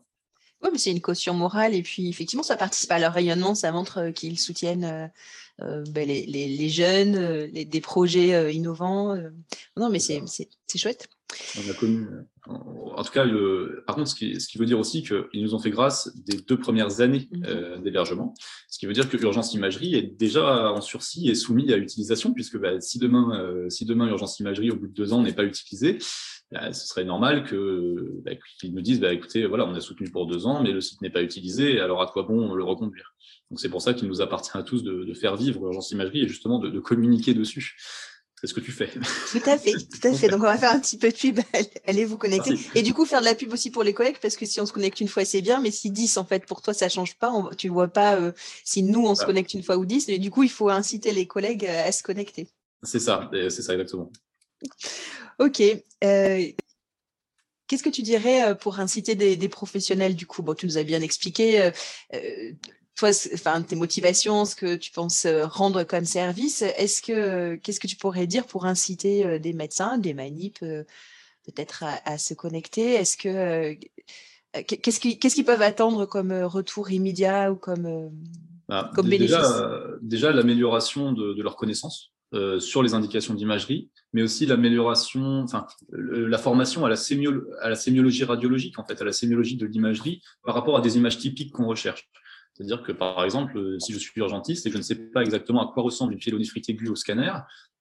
[0.63, 3.71] Oui, mais c'est une caution morale et puis effectivement, ça participe à leur rayonnement, ça
[3.71, 5.07] montre euh, qu'ils soutiennent euh,
[5.61, 7.15] euh, ben, les, les, les, jeunes,
[7.45, 9.15] les, des projets innovants.
[9.75, 10.23] Non, mais c'est
[10.75, 11.09] chouette.
[11.57, 12.07] On a connu,
[12.45, 15.55] en, tout cas, le, par contre, ce qui, ce qui, veut dire aussi qu'ils nous
[15.55, 18.35] ont fait grâce des deux premières années mmh d'hébergement,
[18.69, 22.33] ce qui veut dire que Urgence Imagerie est déjà en sursis et soumis à utilisation,
[22.33, 25.43] puisque bah, si, demain, si demain Urgence Imagerie, au bout de deux ans, n'est pas
[25.43, 25.97] utilisée,
[26.51, 30.09] bah, ce serait normal que bah, qu'ils nous disent bah, écoutez, voilà, on a soutenu
[30.09, 33.13] pour deux ans, mais le site n'est pas utilisé, alors à quoi bon le reconduire?
[33.49, 36.27] Donc c'est pour ça qu'il nous appartient à tous de, faire vivre l'urgence imagerie et
[36.27, 37.75] justement de, communiquer dessus.
[38.39, 38.87] C'est ce que tu fais.
[39.31, 40.27] Tout à fait, tout à fait.
[40.27, 41.39] Donc on va faire un petit peu de pub,
[41.87, 42.53] allez vous connecter.
[42.75, 44.65] Et du coup faire de la pub aussi pour les collègues, parce que si on
[44.65, 47.17] se connecte une fois c'est bien, mais si 10 en fait pour toi ça change
[47.17, 48.31] pas, on, tu vois pas euh,
[48.63, 51.11] si nous on se connecte une fois ou 10, et du coup il faut inciter
[51.11, 52.47] les collègues à se connecter.
[52.83, 54.11] C'est ça, c'est ça exactement.
[55.39, 55.61] Ok.
[56.03, 56.43] Euh,
[57.67, 60.41] qu'est-ce que tu dirais euh, pour inciter des, professionnels du coup?
[60.41, 61.71] Bon, tu nous as bien expliqué.
[62.13, 62.51] Euh,
[62.95, 67.85] toi, enfin, tes motivations, ce que tu penses rendre comme service, est-ce que qu'est-ce que
[67.85, 72.95] tu pourrais dire pour inciter des médecins, des manips, peut-être à, se connecter?
[72.95, 73.77] Est-ce que
[74.63, 78.09] qu'est-ce qu'ils peuvent attendre comme retour immédiat ou comme,
[78.67, 79.37] bah, comme bénéfice?
[79.37, 82.11] déjà, déjà l'amélioration de, de leurs connaissances
[82.59, 86.95] sur les indications d'imagerie, mais aussi l'amélioration, enfin, la formation à la,
[87.61, 90.97] à la sémiologie radiologique, en fait, à la sémiologie de l'imagerie par rapport à des
[90.97, 92.09] images typiques qu'on recherche.
[92.57, 95.61] C'est-à-dire que, par exemple, si je suis urgentiste et que je ne sais pas exactement
[95.61, 97.31] à quoi ressemble une pyélonéphrite aiguë au scanner,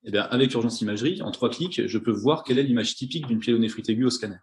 [0.05, 3.27] eh bien, avec Urgence Imagerie, en trois clics, je peux voir quelle est l'image typique
[3.27, 4.37] d'une pyélonéphrite aiguë au scanner.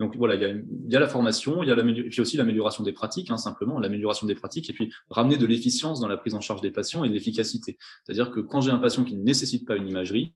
[0.00, 2.92] Donc voilà, il y a, la formation, il y a et puis aussi l'amélioration des
[2.92, 6.40] pratiques, hein, simplement, l'amélioration des pratiques, et puis ramener de l'efficience dans la prise en
[6.40, 7.78] charge des patients et de l'efficacité.
[8.04, 10.34] C'est-à-dire que quand j'ai un patient qui ne nécessite pas une imagerie,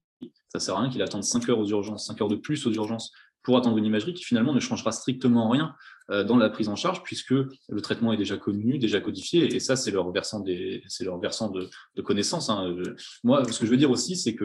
[0.51, 2.73] ça sert à rien qu'il attende 5 heures aux urgences, 5 heures de plus aux
[2.73, 3.11] urgences
[3.43, 6.77] pour attendre une imagerie qui finalement ne changera strictement rien euh, dans la prise en
[6.77, 10.83] charge puisque le traitement est déjà connu, déjà codifié et ça c'est leur versant de,
[12.03, 12.51] connaissances.
[12.51, 12.75] Hein.
[13.25, 14.45] Moi, ce que je veux dire aussi, c'est que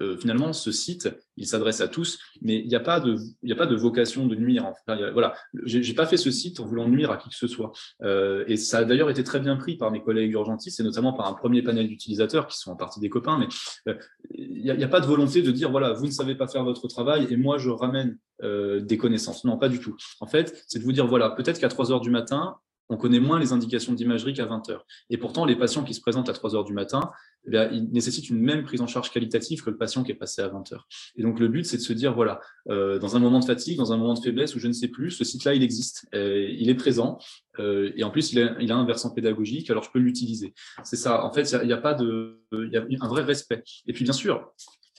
[0.00, 3.52] euh, finalement, ce site, il s'adresse à tous, mais il n'y a pas de, il
[3.52, 4.66] a pas de vocation de nuire.
[4.66, 5.34] Enfin, voilà,
[5.64, 7.72] j'ai pas fait ce site en voulant nuire à qui que ce soit.
[8.02, 11.12] Euh, et ça a d'ailleurs été très bien pris par mes collègues urgentistes, et notamment
[11.12, 13.38] par un premier panel d'utilisateurs qui sont en partie des copains.
[13.38, 13.48] Mais
[13.88, 13.98] euh,
[14.34, 16.64] il n'y a, a, pas de volonté de dire voilà, vous ne savez pas faire
[16.64, 19.44] votre travail et moi je ramène euh, des connaissances.
[19.44, 19.96] Non, pas du tout.
[20.20, 22.56] En fait, c'est de vous dire voilà, peut-être qu'à 3 heures du matin,
[22.88, 24.86] on connaît moins les indications d'imagerie qu'à 20 heures.
[25.10, 27.10] Et pourtant, les patients qui se présentent à 3 heures du matin,
[27.52, 30.42] eh ils nécessitent une même prise en charge qualitative que le patient qui est passé
[30.42, 30.88] à 20 heures.
[31.16, 33.78] Et donc, le but, c'est de se dire, voilà, euh, dans un moment de fatigue,
[33.78, 36.48] dans un moment de faiblesse ou je ne sais plus, ce site-là, il existe, euh,
[36.50, 37.18] il est présent,
[37.58, 40.54] euh, et en plus, il a, a, un versant pédagogique, alors je peux l'utiliser.
[40.84, 41.24] C'est ça.
[41.24, 43.62] En fait, il n'y a, a, pas de, il y a un vrai respect.
[43.86, 44.52] Et puis, bien sûr,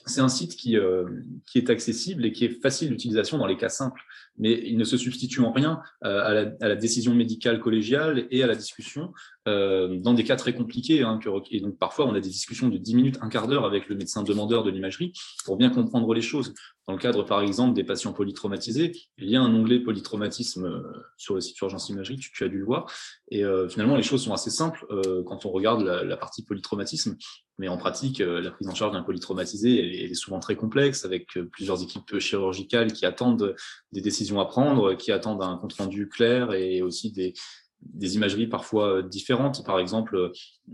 [0.06, 1.04] c'est un site qui, euh,
[1.46, 4.02] qui, est accessible et qui est facile d'utilisation dans les cas simples,
[4.38, 8.46] mais il ne se substitue en rien euh, à, la, décision médicale collégiale et à
[8.46, 9.12] la discussion
[9.48, 11.02] euh, dans des cas très compliqués.
[11.02, 11.18] Hein,
[11.50, 13.96] et donc parfois, on a des discussions de 10 minutes, un quart d'heure avec le
[13.96, 15.12] médecin demandeur de l'imagerie
[15.44, 16.54] pour bien comprendre les choses.
[16.90, 20.82] Dans le cadre, par exemple, des patients polytraumatisés, il y a un onglet polytraumatisme euh,
[21.16, 22.90] sur le site Urgence Imagerie, tu, as dû le voir.
[23.30, 27.16] Et euh, finalement, les choses sont assez simples euh, quand on regarde la, partie polytraumatisme.
[27.58, 31.80] Mais en pratique, la prise en charge d'un polytraumatisé est souvent très complexe, avec plusieurs
[31.80, 33.54] équipes chirurgicales qui attendent
[33.92, 37.34] des décisions à prendre, qui attendent un compte-rendu clair et aussi des,
[37.82, 39.64] des imageries parfois euh, différentes.
[39.64, 40.16] Par exemple,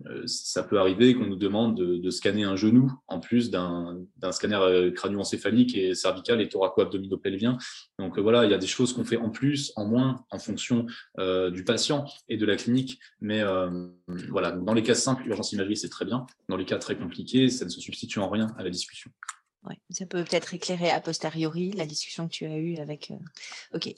[0.07, 4.57] euh, ça peut arriver qu'on nous demande de, scanner un genou en plus d'un scanner
[4.57, 7.59] euh, crânio-encéphalique et cervical et thoraco-abdominopelvien.
[7.99, 10.87] Donc voilà, il y a des choses qu'on fait en plus, en moins, en fonction
[11.19, 12.99] du patient et de la clinique.
[13.21, 13.42] Mais
[14.29, 16.27] voilà, dans les cas simples, urgence imagerie, c'est très bien.
[16.49, 19.11] Dans les cas très compliqués, ça ne se substitue en rien à la discussion.
[19.67, 23.11] Ouais, ça peut peut-être éclairer a posteriori la discussion que tu as eue avec.
[23.11, 23.17] Euh...
[23.75, 23.93] Ok.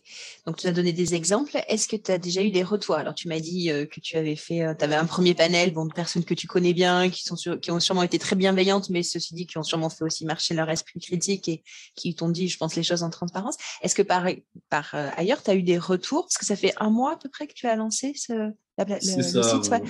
[0.47, 1.59] Donc, tu as donné des exemples.
[1.69, 2.95] Est-ce que tu as déjà eu des retours?
[2.95, 5.75] Alors, tu m'as dit euh, que tu avais fait, euh, tu avais un premier panel
[5.75, 8.89] bon, de personnes que tu connais bien, qui, sont qui ont sûrement été très bienveillantes,
[8.89, 11.63] mais ceci dit, qui ont sûrement fait aussi marcher leur esprit critique et
[11.95, 13.57] qui t'ont dit, je pense, les choses en transparence.
[13.83, 14.27] Est-ce que par,
[14.71, 16.23] par euh, ailleurs, tu as eu des retours?
[16.23, 18.53] Parce que ça fait un mois à peu près que tu as lancé ce,
[18.87, 19.71] le, ça, site.
[19.71, 19.83] Ouais.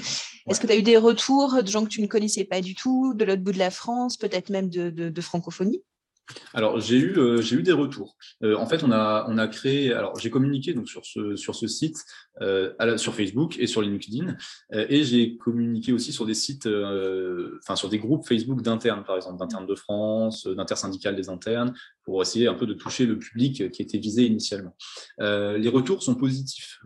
[0.49, 2.75] Est-ce que tu as eu des retours de gens que tu ne connaissais pas du
[2.75, 5.83] tout, de l'autre bout de la France, peut-être même de, de, de francophonie?
[6.55, 8.17] Alors j'ai eu euh, j'ai eu des retours.
[8.43, 9.93] Euh, en fait, on a on a créé.
[9.93, 12.05] Alors j'ai communiqué donc sur ce sur ce site
[12.41, 14.37] euh, sur Facebook et sur LinkedIn
[14.73, 19.39] et j'ai communiqué aussi sur des sites, enfin sur des groupes Facebook d'internes par exemple
[19.39, 23.83] d'internes de France, d'intersyndicales des internes pour essayer un peu de toucher le public qui
[23.83, 24.77] était visé initialement.
[25.19, 26.79] les retours sont positifs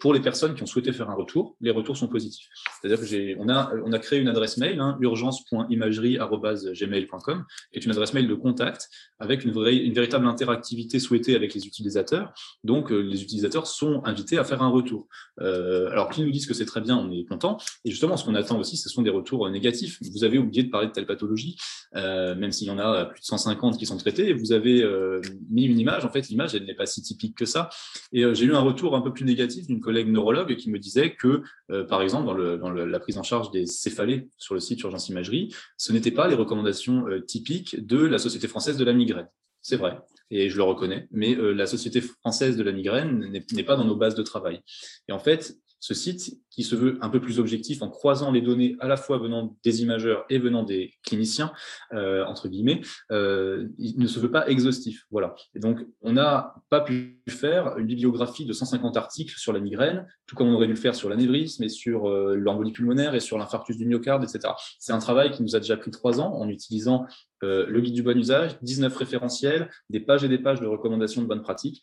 [0.00, 1.56] pour les personnes qui ont souhaité faire un retour.
[1.60, 2.48] Les retours sont positifs.
[2.80, 7.90] C'est-à-dire que j'ai on a on a créé une adresse mail hein, urgence.imagerie@gmail.com est une
[7.90, 8.55] adresse mail de compte
[9.18, 12.32] avec une, véritable interactivité souhaitée avec les utilisateurs.
[12.64, 15.08] Donc, euh, les utilisateurs sont invités à faire un retour.
[15.40, 17.56] Euh, alors, qu'ils nous disent que c'est très bien, on est content.
[17.84, 19.98] Et justement, ce qu'on attend aussi, ce sont des retours négatifs.
[20.12, 21.56] Vous avez oublié de parler de telle pathologie,
[21.94, 24.32] euh, même s'il y en a plus de 150 qui sont traités.
[24.34, 24.84] Vous avez
[25.50, 26.04] mis une image.
[26.04, 27.70] En fait, l'image, elle n'est pas si typique que ça.
[28.12, 31.14] Et j'ai eu un retour un peu plus négatif d'une collègue neurologue qui me disait
[31.14, 31.42] que,
[31.88, 35.92] par exemple, dans, la prise en charge des céphalées sur le site Urgence Imagerie, ce
[35.92, 39.28] n'était pas les recommandations typiques de la Société française de la migraine.
[39.62, 39.98] C'est vrai,
[40.30, 43.84] et je le reconnais, mais euh, la Société française de la migraine n'est pas dans
[43.84, 44.60] nos bases de travail.
[45.08, 48.40] Et en fait, ce site, qui se veut un peu plus objectif en croisant les
[48.40, 51.52] données à la fois venant des imageurs et venant des cliniciens,
[51.92, 52.80] euh, entre guillemets,
[53.12, 55.04] euh, ne se veut pas exhaustif.
[55.12, 55.36] Voilà.
[55.54, 60.08] Et donc, on n'a pas pu faire une bibliographie de 150 articles sur la migraine,
[60.26, 63.20] tout comme on aurait dû le faire sur l'anévrisme et sur euh, l'embolie pulmonaire et
[63.20, 64.54] sur l'infarctus du myocarde, etc.
[64.80, 67.06] C'est un travail qui nous a déjà pris trois ans en utilisant
[67.42, 71.28] le guide du bon usage, 19 référentiels, des pages et des pages de recommandations de
[71.28, 71.80] bonnes pratiques.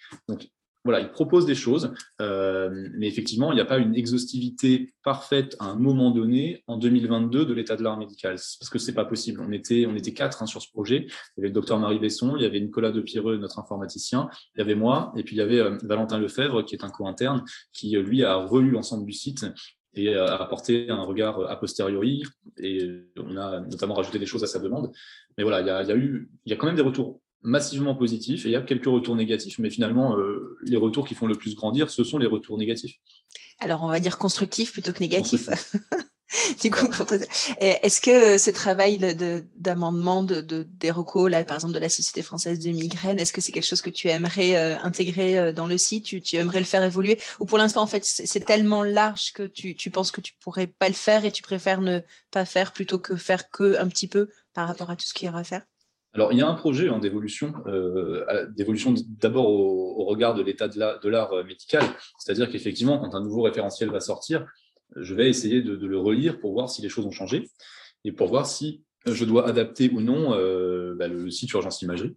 [0.84, 5.56] Voilà, il propose des choses, euh, mais effectivement, il n'y a pas une exhaustivité parfaite
[5.60, 9.06] à un moment donné en 2022 de l'état de l'art médical, parce que c'est pas
[9.06, 9.42] possible.
[9.48, 11.06] On était, on était quatre hein, sur ce projet.
[11.08, 14.60] Il y avait le docteur Marie Besson, il y avait Nicolas Depireux, notre informaticien, il
[14.60, 17.46] y avait moi, et puis il y avait euh, Valentin Lefebvre, qui est un co-interne,
[17.72, 19.46] qui euh, lui a relu l'ensemble du site
[19.96, 22.24] et apporter un regard a posteriori.
[22.58, 24.92] Et on a notamment rajouté des choses à sa demande.
[25.38, 27.22] Mais voilà, il y a, y a, eu, il y a quand même des retours
[27.44, 31.14] massivement positifs et il y a quelques retours négatifs, mais finalement, euh, les retours qui
[31.14, 33.00] font le plus grandir, ce sont les retours négatifs.
[33.60, 35.50] Alors, on va dire constructifs plutôt que négatifs.
[36.62, 36.88] du coup,
[37.60, 38.98] est-ce que ce travail
[39.56, 43.34] d'amendement de, de, des recos, là, par exemple, de la Société française de migraine, est-ce
[43.34, 46.06] que c'est quelque chose que tu aimerais euh, intégrer euh, dans le site?
[46.06, 47.20] Tu, tu, aimerais le faire évoluer?
[47.40, 50.68] Ou pour l'instant, en fait, c'est tellement large que tu, tu, penses que tu pourrais
[50.68, 52.00] pas le faire et tu préfères ne
[52.32, 55.28] pas faire plutôt que faire que un petit peu par rapport à tout ce qu'il
[55.28, 55.64] y aura à faire?
[56.14, 60.68] Alors, il y a un projet hein, d'évolution, euh, d'évolution d'abord au, regard de l'état
[60.68, 61.84] de l'art euh, médical,
[62.20, 64.46] c'est-à-dire qu'effectivement, quand un nouveau référentiel va sortir,
[64.96, 67.50] je vais essayer de, le relire pour voir si les choses ont changé
[68.04, 72.16] et pour voir si je dois adapter ou non euh, bah, le site urgence imagerie,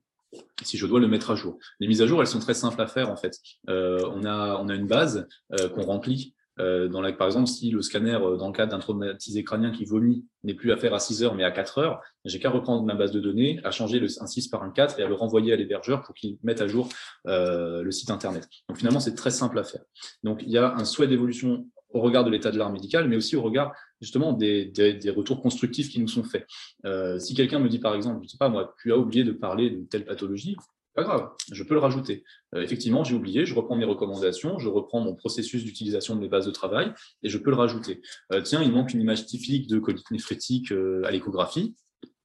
[0.62, 1.58] si je dois le mettre à jour.
[1.80, 3.38] Les mises à jour, elles sont très simples à faire en fait.
[3.66, 5.26] on a une base
[5.74, 8.78] qu'on remplit euh, dans la, par exemple, si le scanner, euh, dans le cas d'un
[8.78, 12.00] traumatisé crânien qui vomit, n'est plus à faire à 6 heures mais à 4 heures,
[12.24, 14.98] j'ai qu'à reprendre ma base de données, à changer le, un 6 par un 4
[15.00, 16.88] et à le renvoyer à l'hébergeur pour qu'il mette à jour
[17.26, 18.48] euh, le site Internet.
[18.68, 19.82] Donc finalement, c'est très simple à faire.
[20.22, 23.16] Donc il y a un souhait d'évolution au regard de l'état de l'art médical, mais
[23.16, 26.46] aussi au regard justement des, des, des, retours constructifs qui nous sont faits.
[26.84, 29.32] Euh, si quelqu'un me dit par exemple, je sais pas moi, tu as oublié de
[29.32, 30.56] parler de telle pathologie,
[30.96, 32.24] pas grave, je peux le rajouter.
[32.54, 36.28] Euh, effectivement, j'ai oublié, je reprends mes recommandations, je reprends mon processus d'utilisation de mes
[36.28, 38.00] bases de travail et je peux le rajouter.
[38.32, 41.76] Euh, tiens, il manque une image typique de colique néphrétique euh, à l'échographie.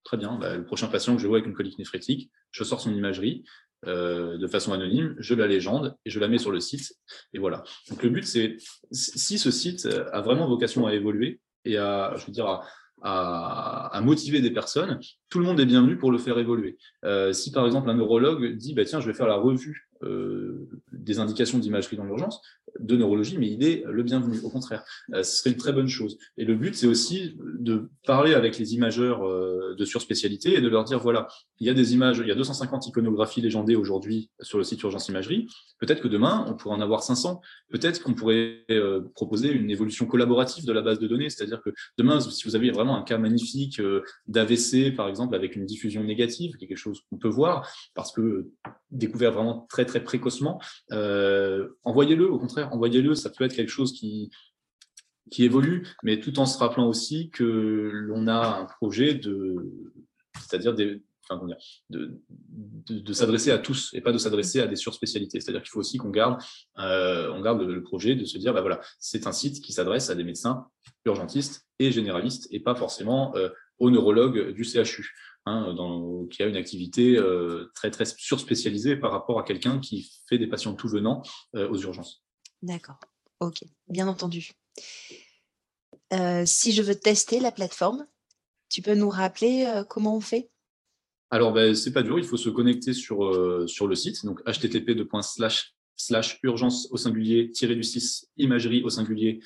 [0.04, 2.82] Très bien, bah, le prochain patient que je vois avec une colique néphrétique, je sors
[2.82, 3.44] son imagerie
[3.84, 6.94] de façon anonyme, je la légende et je la mets sur le site.
[7.34, 7.64] Et voilà.
[7.90, 8.58] Donc le but, c'est
[8.92, 12.64] si ce site a vraiment vocation à évoluer et à, je veux dire, à,
[13.02, 16.78] à, motiver des personnes, tout le monde est bienvenu pour le faire évoluer.
[17.04, 20.68] Euh, si par exemple un neurologue dit bah, tiens, je vais faire la revue euh,
[20.92, 22.42] des indications d'imagerie dans l'urgence,
[22.80, 24.84] de neurologie, mais il est le bienvenu, au contraire.
[25.14, 26.18] Euh, ce serait une très bonne chose.
[26.38, 30.68] Et le but, c'est aussi de parler avec les imageurs euh, de surspécialité et de
[30.68, 31.28] leur dire, voilà,
[31.60, 34.82] il y a des images, il y a 250 iconographies légendées aujourd'hui sur le site
[34.84, 35.48] Urgence Imagerie.
[35.80, 37.42] Peut-être que demain, on pourrait en avoir 500.
[37.70, 41.30] Peut-être qu'on pourrait euh, proposer une évolution collaborative de la base de données.
[41.30, 43.82] C'est-à-dire que demain, si vous avez vraiment un cas magnifique
[44.28, 48.48] d'AVC, par exemple, avec une diffusion négative, quelque chose qu'on peut voir, parce que
[48.92, 50.62] découvert vraiment très, très précocement,
[51.84, 54.32] envoyez-le, au contraire envoyez-le, ça peut être quelque chose qui,
[55.32, 59.94] qui évolue, mais tout en se rappelant aussi que l'on a un projet de,
[60.40, 61.02] c'est-à-dire de,
[61.90, 65.40] de, s'adresser à tous et pas de s'adresser à des surspécialités.
[65.40, 66.42] C'est-à-dire qu'il faut aussi qu'on garde,
[66.80, 70.10] euh, on garde le, projet de se dire, bah voilà, c'est un site qui s'adresse
[70.10, 70.68] à des médecins
[71.06, 75.14] urgentistes et généralistes et pas forcément euh, aux neurologues du CHU.
[75.48, 75.76] Hein,
[76.30, 80.46] qui a une activité euh, très très surspécialisée par rapport à quelqu'un qui fait des
[80.46, 81.24] patients tout venant
[81.56, 82.24] aux urgences.
[82.62, 83.00] D'accord.
[83.40, 84.52] Ok, bien entendu.
[86.14, 88.06] Euh, si je veux tester la plateforme,
[88.70, 90.50] tu peux nous rappeler euh, comment on fait?
[91.30, 94.42] Alors, ben, c'est pas dur, il faut se connecter sur, euh, sur le site, donc
[94.46, 94.92] http
[95.96, 99.40] slash urgence au singulier du 6 imagerie au singulier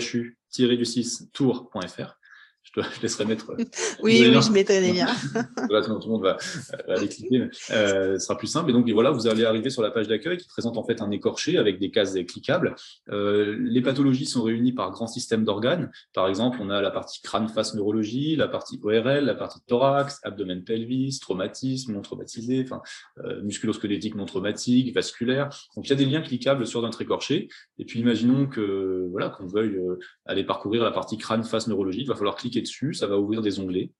[0.00, 2.18] .chu du 6 tour.fr
[2.62, 3.50] je, laisserai mettre.
[3.50, 3.64] Euh,
[4.02, 5.08] oui, oui, je m'étonnais bien.
[5.68, 6.36] voilà, tout, le monde va,
[6.88, 7.48] aller cliquer.
[7.70, 8.70] Euh, ce sera plus simple.
[8.70, 11.10] Et donc, voilà, vous allez arriver sur la page d'accueil qui présente en fait un
[11.10, 12.74] écorché avec des cases cliquables.
[13.10, 15.90] Euh, les pathologies sont réunies par grands systèmes d'organes.
[16.14, 20.64] Par exemple, on a la partie crâne-face neurologie, la partie ORL, la partie thorax, abdomen
[20.64, 22.80] pelvis, traumatisme, non traumatisé, enfin,
[23.24, 25.48] euh, musculosquelettique non traumatique, vasculaire.
[25.76, 27.48] Donc, il y a des liens cliquables sur notre écorché.
[27.78, 32.02] Et puis, imaginons que voilà qu'on veuille euh, aller parcourir la partie crâne-face neurologie.
[32.02, 33.92] Il va falloir cliquer dessus, ça va ouvrir des onglets.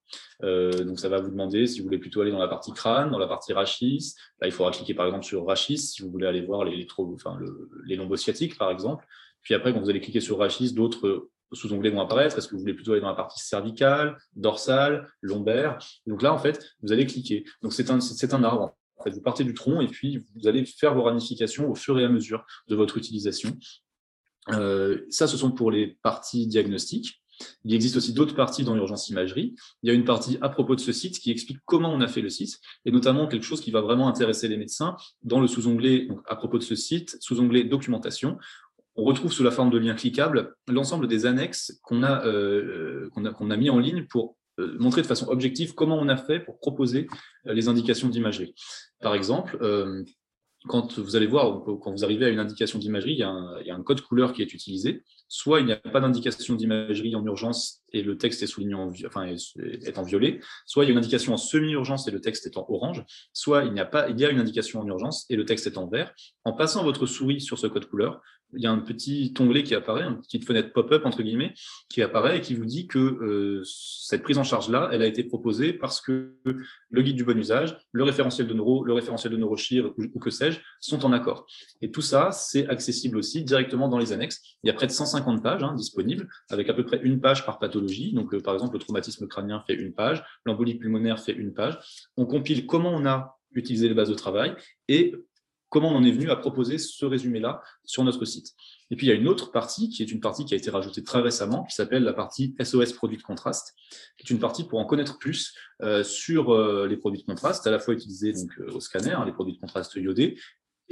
[0.42, 3.10] Euh, donc, ça va vous demander si vous voulez plutôt aller dans la partie crâne,
[3.10, 4.14] dans la partie rachis.
[4.40, 6.86] Là, il faudra cliquer par exemple sur rachis si vous voulez aller voir les, les,
[6.98, 7.38] enfin,
[7.86, 9.06] les lombosciatiques, par exemple.
[9.42, 12.36] Puis après, quand vous allez cliquer sur rachis, d'autres sous-onglets vont apparaître.
[12.36, 15.78] Est-ce que vous voulez plutôt aller dans la partie cervicale, dorsale, lombaire?
[16.06, 17.44] Donc là, en fait, vous allez cliquer.
[17.62, 18.76] Donc, c'est un, c'est un arbre.
[19.04, 22.08] Vous partez du tronc et puis vous allez faire vos ramifications au fur et à
[22.08, 23.56] mesure de votre utilisation.
[24.50, 27.21] Euh, ça, ce sont pour les parties diagnostiques.
[27.64, 29.54] Il existe aussi d'autres parties dans l'urgence imagerie.
[29.82, 32.08] Il y a une partie à propos de ce site qui explique comment on a
[32.08, 34.96] fait le site, et notamment quelque chose qui va vraiment intéresser les médecins.
[35.22, 38.38] Dans le sous-onglet à propos de ce site, sous-onglet documentation,
[38.96, 43.56] on retrouve sous la forme de liens cliquables l'ensemble des annexes qu'on a, euh, a
[43.56, 47.06] mis en ligne pour euh, montrer de façon objective comment on a fait pour proposer
[47.46, 48.54] euh, les indications d'imagerie.
[49.00, 49.58] Par exemple,
[50.68, 53.82] quand vous allez voir, quand vous arrivez à une indication d'imagerie, il, y a un
[53.82, 55.02] code couleur qui est utilisé.
[55.28, 58.92] Soit il n'y a pas d'indication d'imagerie en urgence et le texte est souligné en,
[59.06, 60.40] enfin, est, en violet.
[60.66, 63.04] Soit il y a une indication en semi-urgence et le texte est en orange.
[63.32, 65.66] Soit il n'y a pas, il y a une indication en urgence et le texte
[65.66, 66.12] est en vert.
[66.44, 68.20] En passant votre souris sur ce code couleur,
[68.54, 71.54] il y a un petit onglet qui apparaît, une petite fenêtre pop-up entre guillemets,
[71.88, 75.24] qui apparaît et qui vous dit que euh, cette prise en charge-là, elle a été
[75.24, 76.34] proposée parce que
[76.90, 80.30] le guide du bon usage, le référentiel de neuro, le référentiel de neurochir ou, que
[80.30, 81.46] sais-je, sont en accord.
[81.80, 84.40] Et tout ça, c'est accessible aussi directement dans les annexes.
[84.62, 87.44] Il y a près de 150 pages hein, disponibles, avec à peu près une page
[87.46, 88.12] par pathologie.
[88.12, 91.78] Donc, euh, par exemple, le traumatisme crânien fait une page, l'embolie pulmonaire fait une page.
[92.16, 94.54] On compile comment on a utilisé les bases de travail
[94.88, 95.14] et
[95.72, 98.48] comment on en est venu à proposer ce résumé-là sur notre site.
[98.90, 100.70] Et puis, il y a une autre partie, qui est une partie qui a été
[100.70, 103.74] rajoutée très récemment, qui s'appelle la partie SOS produits de contraste,
[104.18, 107.66] qui est une partie pour en connaître plus euh, sur euh, les produits de contraste,
[107.66, 110.38] à la fois utilisés donc, euh, au scanner, hein, les produits de contraste iodés,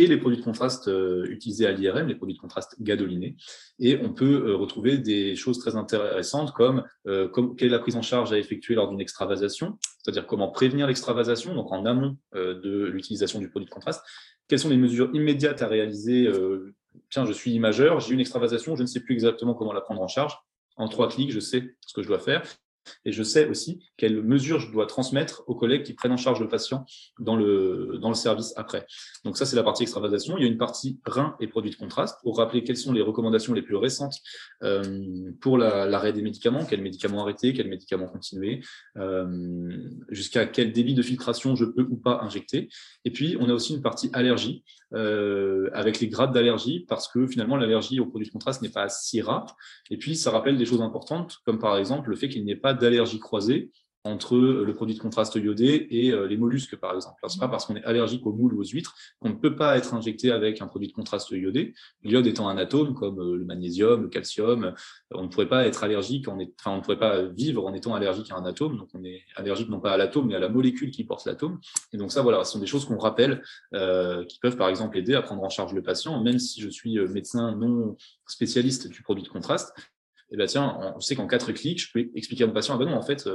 [0.02, 0.90] et les produits de contraste
[1.28, 3.36] utilisés à l'IRM, les produits de contraste gadolinés.
[3.78, 6.84] Et on peut retrouver des choses très intéressantes comme,
[7.32, 10.86] comme, quelle est la prise en charge à effectuer lors d'une extravasation, c'est-à-dire comment prévenir
[10.86, 14.02] l'extravasation, donc en amont de l'utilisation du produit de contraste,
[14.50, 16.74] quelles sont les mesures immédiates à réaliser euh,
[17.08, 20.02] Tiens, je suis imageur, j'ai une extravasation, je ne sais plus exactement comment la prendre
[20.02, 20.36] en charge.
[20.76, 22.42] En trois clics, je sais ce que je dois faire.
[23.04, 26.40] Et je sais aussi quelles mesures je dois transmettre aux collègues qui prennent en charge
[26.40, 26.84] le patient
[27.18, 28.86] dans le, dans le service après.
[29.24, 30.36] Donc ça, c'est la partie extravasation.
[30.38, 33.02] Il y a une partie rein et produits de contraste pour rappeler quelles sont les
[33.02, 34.16] recommandations les plus récentes
[34.62, 38.62] euh, pour l'arrêt des médicaments, quels médicaments arrêter, quels médicaments continuer,
[38.96, 42.68] euh, jusqu'à quel débit de filtration je peux ou pas injecter.
[43.04, 47.26] Et puis, on a aussi une partie allergie euh, avec les grades d'allergie parce que
[47.26, 49.56] finalement, l'allergie aux produits de contraste n'est pas si rare.
[49.90, 52.69] Et puis, ça rappelle des choses importantes, comme par exemple le fait qu'il n'y pas
[52.74, 53.70] d'allergie croisée
[54.04, 57.16] entre euh, le produit de contraste iodé et euh, les mollusques, par exemple.
[57.26, 59.56] Ce n'est pas parce qu'on est allergique aux moules ou aux huîtres qu'on ne peut
[59.56, 61.74] pas être injecté avec un produit de contraste iodé.
[62.02, 64.74] L'iode étant un atome, comme euh, le magnésium, le calcium,
[65.10, 68.36] on ne pourrait pas être allergique, on ne pourrait pas vivre en étant allergique à
[68.36, 68.78] un atome.
[68.78, 71.60] Donc, on est allergique non pas à l'atome, mais à la molécule qui porte l'atome.
[71.92, 75.14] Et donc, ça, voilà, ce sont des choses qu'on rappelle, qui peuvent, par exemple, aider
[75.14, 79.22] à prendre en charge le patient, même si je suis médecin non spécialiste du produit
[79.22, 79.74] de contraste.
[80.32, 82.78] Eh bien, tiens, on sait qu'en quatre clics, je peux expliquer à mon patient, ah
[82.78, 83.28] ben non, en fait,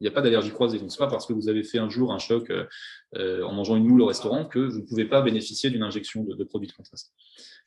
[0.00, 0.78] il n'y a pas d'allergie croisée.
[0.78, 2.64] Donc, ce n'est pas parce que vous avez fait un jour un choc euh,
[3.16, 6.24] euh, en mangeant une moule au restaurant que vous ne pouvez pas bénéficier d'une injection
[6.24, 7.12] de, produits de contraste.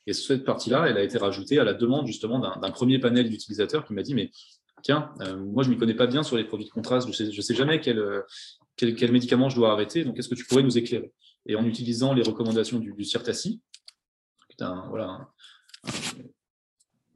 [0.08, 3.86] Et cette partie-là, elle a été rajoutée à la demande justement d'un premier panel d'utilisateurs
[3.86, 4.32] qui m'a dit, mais
[4.82, 7.24] tiens, euh, moi, je ne m'y connais pas bien sur les produits de contraste, je
[7.24, 8.02] ne sais, jamais quel,
[9.12, 11.14] médicament je dois arrêter, donc est-ce que tu pourrais nous éclairer?
[11.46, 13.62] Et en utilisant les recommandations du, du CIRTACI,
[14.90, 15.30] voilà,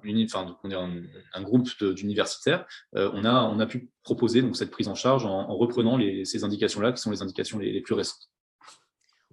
[0.03, 4.71] enfin, on est un, groupe d'universitaires, euh, on, a, on a pu proposer donc, cette
[4.71, 8.29] prise en charge en, reprenant ces indications-là, qui sont les indications les plus récentes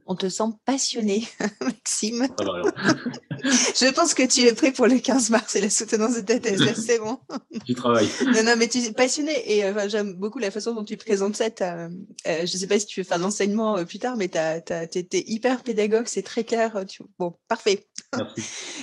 [0.07, 1.27] on te sent passionné,
[1.61, 2.29] Maxime.
[2.38, 6.38] je pense que tu es prêt pour le 15 mars et la soutenance de ta
[6.38, 6.62] thèse.
[6.74, 7.18] C'est bon.
[7.66, 8.09] Tu travailles.
[8.27, 11.37] Non, non, mais tu es passionné et euh, j'aime beaucoup la façon dont tu présentes
[11.37, 11.46] ça.
[11.61, 11.88] Euh,
[12.24, 15.24] je ne sais pas si tu veux faire de l'enseignement plus tard, mais tu es,
[15.27, 16.85] hyper pédagogue, c'est très clair.
[17.18, 17.87] Bon, parfait.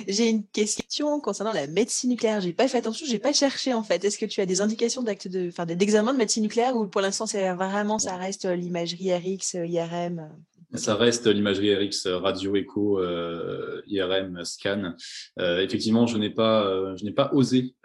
[0.07, 2.41] J'ai une question concernant la médecine nucléaire.
[2.41, 4.03] J'ai pas fait attention, j'ai pas cherché en fait.
[4.03, 7.01] Est-ce que tu as des indications d'actes de, enfin, d'examen de médecine nucléaire ou pour
[7.01, 10.29] l'instant c'est vraiment ça reste l'imagerie RX, IRM
[10.73, 14.93] ça reste l'imagerie RX radio écho euh, IRM scan.
[15.39, 17.75] Euh, effectivement, je n'ai pas euh, je n'ai pas osé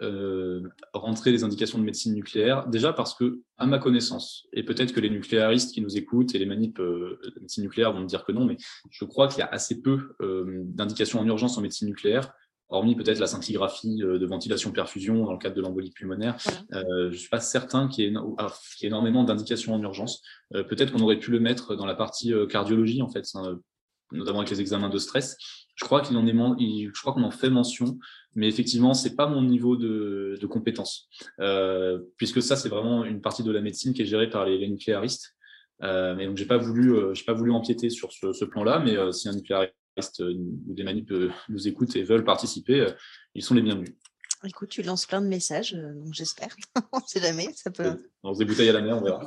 [0.93, 4.99] rentrer les indications de médecine nucléaire déjà parce que à ma connaissance et peut-être que
[4.99, 8.31] les nucléaristes qui nous écoutent et les manips de médecine nucléaire vont me dire que
[8.31, 8.57] non, mais
[8.89, 12.31] je crois qu'il y a assez peu d'indications en urgence en médecine nucléaire
[12.69, 16.37] hormis peut-être la scintigraphie euh, de ventilation-perfusion dans le cadre de l'embolie pulmonaire,
[16.73, 18.19] euh, je ne suis pas certain qu'il y, ait
[18.81, 20.21] énormément d'indications en urgence.
[20.53, 23.59] Euh, peut-être qu'on aurait pu le mettre dans la partie cardiologie, en fait, hein,
[24.11, 25.37] notamment avec les examens de stress.
[25.75, 27.99] Je crois qu'il en est, je crois qu'on en fait mention,
[28.35, 31.07] mais effectivement, c'est pas mon niveau de, de compétence,
[32.17, 35.35] puisque ça, c'est vraiment une partie de la médecine qui est gérée par les, nucléaristes.
[35.81, 39.29] mais donc, j'ai pas voulu, j'ai pas voulu empiéter sur ce, ce plan-là, mais si
[39.29, 39.76] un nucléariste euh,
[40.19, 42.91] ou des manip euh, nous écoutent et veulent participer, euh,
[43.35, 43.95] ils sont les bienvenus.
[44.43, 46.55] Écoute, tu lances plein de messages, donc j'espère.
[46.91, 47.97] on ne sait jamais, ça peut.
[48.23, 49.25] On se débouteille à la mer, on verra.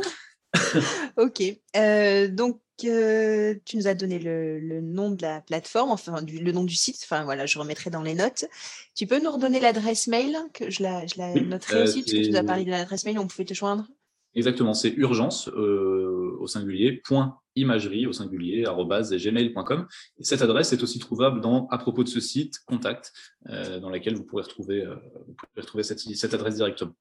[1.17, 2.35] ok.
[2.35, 7.01] donc, tu nous as donné le, nom de la plateforme, enfin le nom du site.
[7.03, 8.47] Enfin voilà, je remettrai dans les notes.
[8.95, 12.23] Tu peux nous redonner l'adresse mail que je la, je la noterai aussi parce que
[12.23, 13.19] tu nous as parlé de l'adresse mail.
[13.19, 13.87] On pouvait te joindre.
[14.35, 19.87] Exactement, c'est urgence euh, au singulier, point imagerie au singulier, gmail.com.
[20.19, 23.13] Et cette adresse est aussi trouvable dans, à propos de ce site, contact,
[23.49, 24.95] euh, dans laquelle vous pourrez retrouver, euh,
[25.27, 26.95] vous pourrez retrouver cette, cette adresse directement.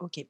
[0.00, 0.26] OK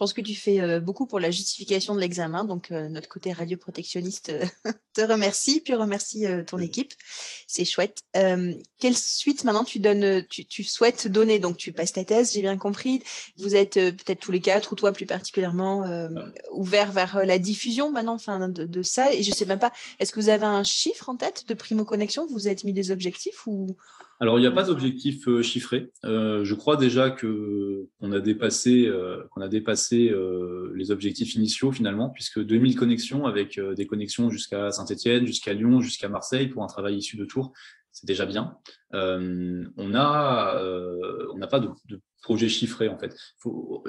[0.00, 2.44] pense que tu fais euh, beaucoup pour la justification de l'examen.
[2.44, 4.46] Donc, euh, notre côté radioprotectionniste euh,
[4.94, 6.94] te remercie, puis remercie ton équipe.
[7.46, 7.98] C'est chouette.
[8.14, 11.38] quelle suite maintenant tu donnes, tu, souhaites donner?
[11.38, 13.02] Donc, tu passes ta thèse, j'ai bien compris.
[13.36, 15.84] Vous êtes peut-être tous les quatre, ou toi plus particulièrement,
[16.52, 19.12] ouvert vers la diffusion maintenant enfin, de, ça.
[19.12, 21.84] Et je sais même pas, est-ce que vous avez un chiffre en tête de primo
[21.84, 22.26] connexion?
[22.26, 23.76] Vous vous êtes mis des objectifs ou
[24.22, 25.90] alors, il n'y a pas d'objectif euh, chiffré.
[26.04, 30.12] Euh, je crois déjà que qu'on a dépassé, euh, qu'on a dépassé
[30.74, 36.10] les objectifs initiaux finalement, puisque 2000 connexions avec des connexions jusqu'à Saint-Etienne, jusqu'à Lyon, jusqu'à
[36.10, 37.52] Marseille pour un travail issu de Tours,
[37.92, 38.58] c'est déjà bien.
[38.92, 43.16] on on n'a pas de, projet chiffré en fait.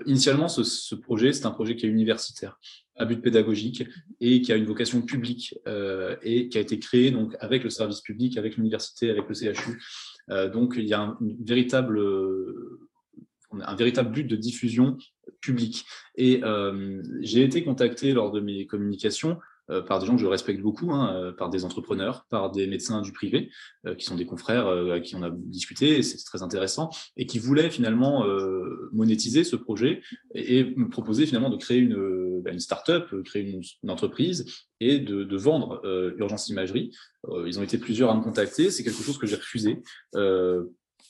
[0.06, 2.58] initialement, ce, ce projet, c'est un projet qui est universitaire
[3.02, 3.84] à but pédagogique
[4.20, 5.56] et qui a une vocation publique
[6.24, 9.80] et qui a été créé donc avec le service public, avec l'université, avec le CHU
[10.30, 12.02] euh, donc, il y a un, véritable,
[13.52, 14.98] un véritable but de diffusion
[15.42, 15.86] publique.
[16.16, 19.36] Et euh, j'ai été contacté lors de mes communications euh,
[19.88, 23.12] par des gens que je respecte beaucoup, hein, par des entrepreneurs, par des médecins du
[23.12, 23.50] privé,
[23.98, 27.70] qui sont des confrères à qui on a discuté, c'est très intéressant, et qui voulaient
[27.70, 28.26] finalement
[28.92, 30.02] monétiser ce projet
[30.36, 34.46] et, me proposer finalement de créer une, bah, start-up, créer une, entreprise
[34.80, 35.82] et de, vendre
[36.18, 36.92] Urgence Imagerie.
[37.46, 39.82] ils ont été plusieurs à me contacter, c'est quelque chose que j'ai refusé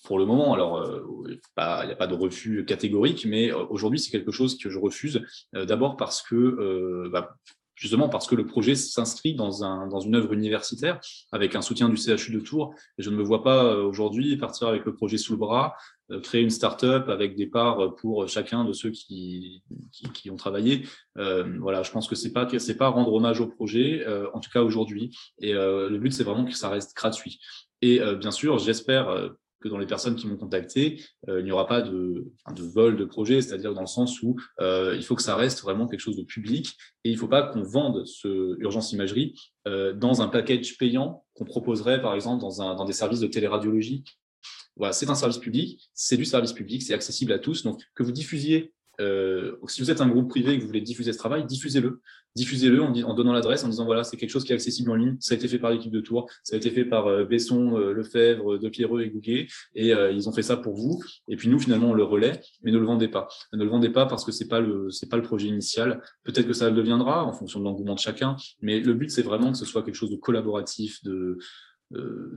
[0.03, 0.83] pour le moment, alors
[1.27, 5.21] il n'y a pas de refus catégorique, mais aujourd'hui c'est quelque chose que je refuse.
[5.53, 7.35] D'abord parce que bah,
[7.81, 11.01] justement parce que le projet s'inscrit dans, un, dans une œuvre universitaire
[11.31, 12.75] avec un soutien du CHU de Tours.
[12.99, 15.75] Et je ne me vois pas euh, aujourd'hui partir avec le projet sous le bras,
[16.11, 19.63] euh, créer une start-up avec des parts pour chacun de ceux qui,
[20.13, 20.85] qui, ont travaillé.
[21.17, 24.51] Euh, voilà, je pense que c'est pas c'est pas rendre hommage au projet, en tout
[24.51, 25.17] cas aujourd'hui.
[25.39, 27.39] Et le but c'est vraiment que ça reste gratuit.
[27.81, 29.31] Et bien sûr, j'espère
[29.61, 33.05] que dans les personnes qui m'ont contacté, euh, il n'y aura pas de, vol de
[33.05, 36.17] projet, c'est-à-dire dans le sens où euh, il faut que ça reste vraiment quelque chose
[36.17, 39.35] de public et il ne faut pas qu'on vende ce urgence imagerie
[39.67, 44.03] euh, dans un package payant qu'on proposerait par exemple dans des services de téléradiologie.
[44.75, 47.63] Voilà, c'est un service public, c'est du service public, c'est accessible à tous.
[47.63, 50.81] Donc que vous diffusiez euh, si vous êtes un groupe privé et que vous voulez
[50.81, 52.01] diffuser ce travail, diffusez-le.
[52.35, 55.17] Diffusez-le en, donnant l'adresse, en disant voilà, c'est quelque chose qui est accessible en ligne.
[55.19, 57.77] Ça a été fait par l'équipe de Tours, ça a été fait par euh, Besson,
[57.77, 61.01] euh, Lefebvre, De Pierreux et Gouguet, et ils ont fait ça pour vous.
[61.27, 63.27] Et puis nous, finalement, on le relaie, mais ne le vendez pas.
[63.51, 66.01] Ne le vendez pas parce que c'est pas pas le projet initial.
[66.23, 69.23] Peut-être que ça le deviendra en fonction de l'engouement de chacun, mais le but c'est
[69.23, 71.37] vraiment que ce soit quelque chose de collaboratif, de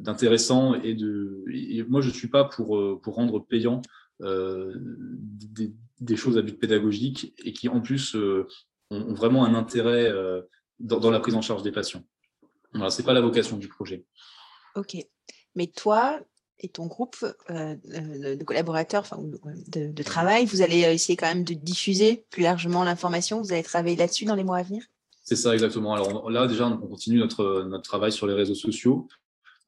[0.01, 1.45] d'intéressant et de.
[1.89, 3.83] Moi, je suis pas pour pour rendre payant
[4.21, 8.47] des, des choses à but pédagogique et qui en plus euh,
[8.91, 10.43] ont, vraiment un intérêt euh,
[10.79, 12.03] dans, la prise en charge des patients.
[12.73, 14.05] Voilà, ce n'est pas la vocation du projet.
[14.75, 14.97] Ok.
[15.55, 16.21] Mais toi
[16.61, 17.17] et ton groupe
[17.51, 19.19] euh, de collaborateurs, enfin,
[19.69, 23.41] de, de, travail, vous allez essayer quand même de diffuser plus largement l'information.
[23.43, 24.85] Vous allez travailler là-dessus dans les mois à venir?
[25.25, 25.95] C'est ça, exactement.
[25.95, 29.09] Alors là, déjà, on continue notre, notre travail sur les réseaux sociaux.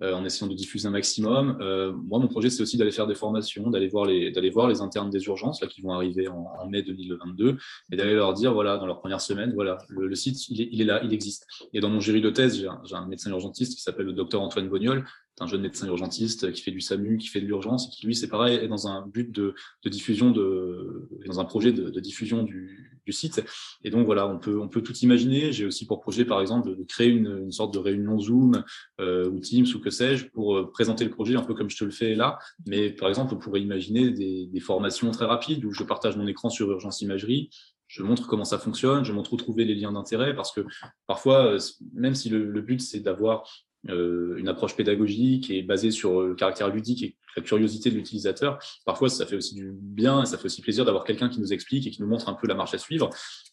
[0.02, 1.56] Euh, en essayant de diffuser un maximum.
[1.62, 4.68] Euh, moi, mon projet, c'est aussi d'aller faire des formations, d'aller voir les, d'aller voir
[4.68, 7.56] les internes des urgences là qui vont arriver en, mai 2022
[7.90, 10.82] et d'aller leur dire voilà dans leur première semaine voilà le, site il est, il
[10.82, 11.46] est, là, il existe.
[11.72, 14.42] Et dans mon jury de thèse, j'ai un, un médecin urgentiste qui s'appelle le docteur
[14.42, 15.06] Antoine Bognol
[15.40, 18.14] un jeune médecin urgentiste qui fait du SAMU, qui fait de l'urgence, et qui lui,
[18.14, 22.95] c'est pareil, est dans un but de, diffusion, de, dans un projet de, diffusion du,
[23.12, 23.44] site.
[23.84, 25.52] Et donc voilà, on peut, on peut tout imaginer.
[25.52, 28.64] J'ai aussi pour projet, par exemple, de, créer une, sorte de réunion Zoom
[29.00, 31.76] euh, ou Teams ou que sais-je pour euh, présenter le projet un peu comme je
[31.76, 32.38] te le fais là.
[32.66, 36.48] Mais par exemple, on pourrait imaginer des, formations très rapides où je partage mon écran
[36.48, 37.50] sur Urgence Imagerie,
[37.86, 40.62] je montre comment ça fonctionne, je montre où trouver les liens d'intérêt, parce que
[41.06, 41.58] parfois, euh,
[41.92, 43.44] même si le but c'est d'avoir
[43.88, 48.58] une approche pédagogique et basée sur le caractère ludique et la curiosité de l'utilisateur.
[48.84, 51.52] Parfois, ça fait aussi du bien et ça fait aussi plaisir d'avoir quelqu'un qui nous
[51.52, 53.10] explique et qui nous montre un peu la marche à suivre.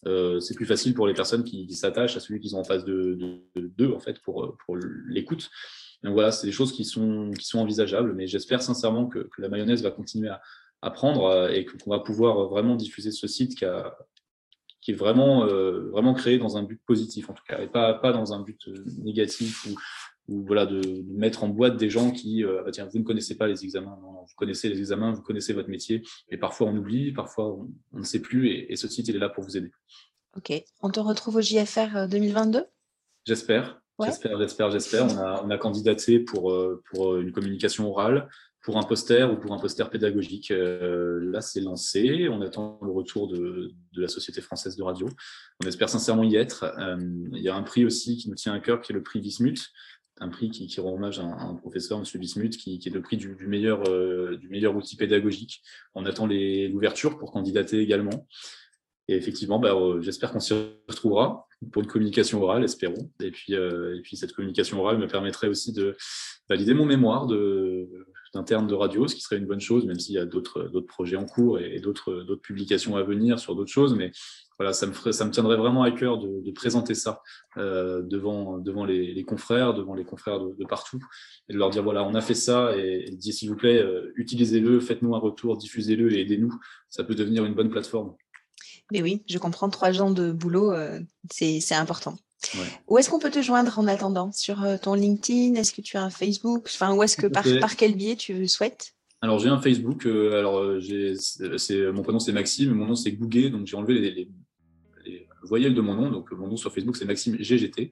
[0.08, 2.86] Euh, c'est plus facile pour les personnes qui, s'attachent à celui qu'ils ont en face
[2.86, 3.18] de
[3.56, 4.78] d'eux, en fait, pour, pour
[5.08, 5.50] l'écoute.
[6.04, 9.50] Donc voilà, c'est des choses qui sont, qui sont envisageables, mais j'espère sincèrement que, la
[9.50, 10.42] mayonnaise va continuer à,
[10.82, 16.14] à prendre euh, et qu'on va pouvoir vraiment diffuser ce site qui est vraiment, vraiment
[16.14, 18.70] créé dans un but positif, en tout cas, et pas, pas dans un but
[19.02, 19.76] négatif ou,
[20.28, 23.36] ou voilà, de, mettre en boîte des gens qui, euh, bah, tiens, vous ne connaissez
[23.36, 26.78] pas les examens, non, vous connaissez les examens, vous connaissez votre métier, et parfois on
[26.78, 27.54] oublie, parfois
[27.92, 29.72] on, ne sait plus, et, ce site, il est là pour vous aider.
[30.36, 30.52] Ok,
[30.82, 32.64] on te retrouve au JFR 2022 euh,
[33.26, 35.06] J'espère, j'espère, j'espère, j'espère.
[35.06, 38.28] On a, on a candidaté pour, euh, pour une communication orale,
[38.62, 40.52] pour un poster ou pour un poster pédagogique.
[40.52, 42.30] là, c'est lancé.
[42.30, 45.10] On attend le retour de, de, la Société française de radio.
[45.62, 46.74] On espère sincèrement y être.
[47.34, 49.20] il y a un prix aussi qui nous tient à cœur, qui est le prix
[49.20, 49.70] Vismut,
[50.20, 52.06] un prix qui, rend hommage à un, professeur, M.
[52.20, 55.62] Bismuth, qui, est le prix du, meilleur, euh, du meilleur outil pédagogique.
[55.96, 58.28] On attend l'ouverture pour candidater également.
[59.08, 60.54] Et effectivement, bah, euh, j'espère qu'on s'y
[60.88, 63.12] retrouvera pour une communication orale, espérons.
[63.22, 65.98] Et puis, euh, et puis cette communication orale me permettrait aussi de
[66.48, 67.28] valider mon mémoire
[68.34, 71.18] d'interne de, radio, ce qui serait une bonne chose, même s'il y a d'autres projets
[71.18, 73.96] en cours et, d'autres publications à venir sur d'autres choses.
[73.96, 74.12] Mais
[74.58, 77.22] voilà, ça me, ferait, ça me tiendrait vraiment à cœur de, présenter ça
[77.56, 81.00] devant, devant les, confrères, devant les confrères de, partout,
[81.50, 83.84] et de leur dire voilà, on a fait ça, et, et s'il vous plaît,
[84.16, 86.54] utilisez-le, faites-nous un retour, diffusez-le et aidez-nous.
[86.90, 88.16] Ça peut devenir une bonne plateforme.
[88.92, 90.74] Mais oui, je comprends, trois ans de boulot,
[91.32, 92.18] c'est important.
[92.88, 94.32] Où est-ce qu'on peut te joindre en attendant?
[94.32, 95.56] Sur euh, ton LinkedIn?
[95.56, 96.70] Est-ce que tu as un Facebook?
[96.74, 98.94] Enfin, où est-ce que par, par, quel biais tu souhaites?
[99.22, 100.06] Alors j'ai un Facebook.
[100.06, 100.80] Euh, alors euh,
[101.58, 104.30] c'est mon prénom c'est Maxime, mon nom c'est Gouguet, donc j'ai enlevé les,
[105.44, 106.10] voyelle de mon nom.
[106.10, 107.92] Donc, mon nom sur Facebook, c'est Maxime GGT.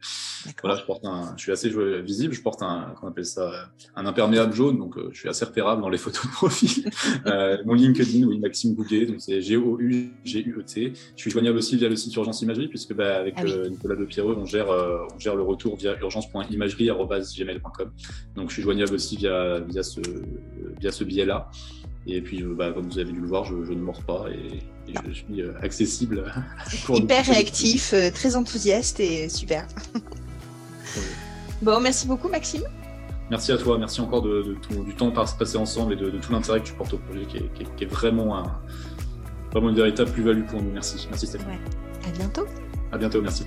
[0.61, 1.69] Voilà, je, porte un, je suis assez
[2.01, 2.33] visible.
[2.33, 4.77] Je porte un, qu'on appelle ça, un imperméable jaune.
[4.77, 6.89] Donc, euh, je suis assez repérable dans les photos de profil.
[7.25, 9.05] euh, mon LinkedIn, oui, Maxime Gouguet.
[9.05, 10.93] Donc, c'est G-O-U-G-U-E-T.
[11.15, 13.95] Je suis joignable aussi via le site Urgence Imagerie, puisque bah, avec ah euh, Nicolas
[13.95, 17.91] De Pierreux, on gère, euh, on gère le retour via urgence.imagerie.gmail.com.
[18.35, 20.01] Donc, je suis joignable aussi via, via ce,
[20.79, 21.49] via ce biais-là.
[22.07, 24.59] Et puis, euh, bah, comme vous avez dû le voir, je, ne mords pas et,
[25.07, 26.23] je suis euh, accessible.
[26.89, 29.67] Hyper réactif, euh, très enthousiaste et super.
[31.61, 32.63] Bon, merci beaucoup, Maxime.
[33.29, 36.65] Merci à toi, merci encore de, du temps passé ensemble et de, tout l'intérêt que
[36.65, 38.59] tu portes au projet, qui est, vraiment, un,
[39.51, 40.71] vraiment une véritable plus-value pour nous.
[40.71, 41.59] Merci, merci Stéphane.
[42.05, 42.45] À bientôt.
[42.91, 43.45] À bientôt, merci.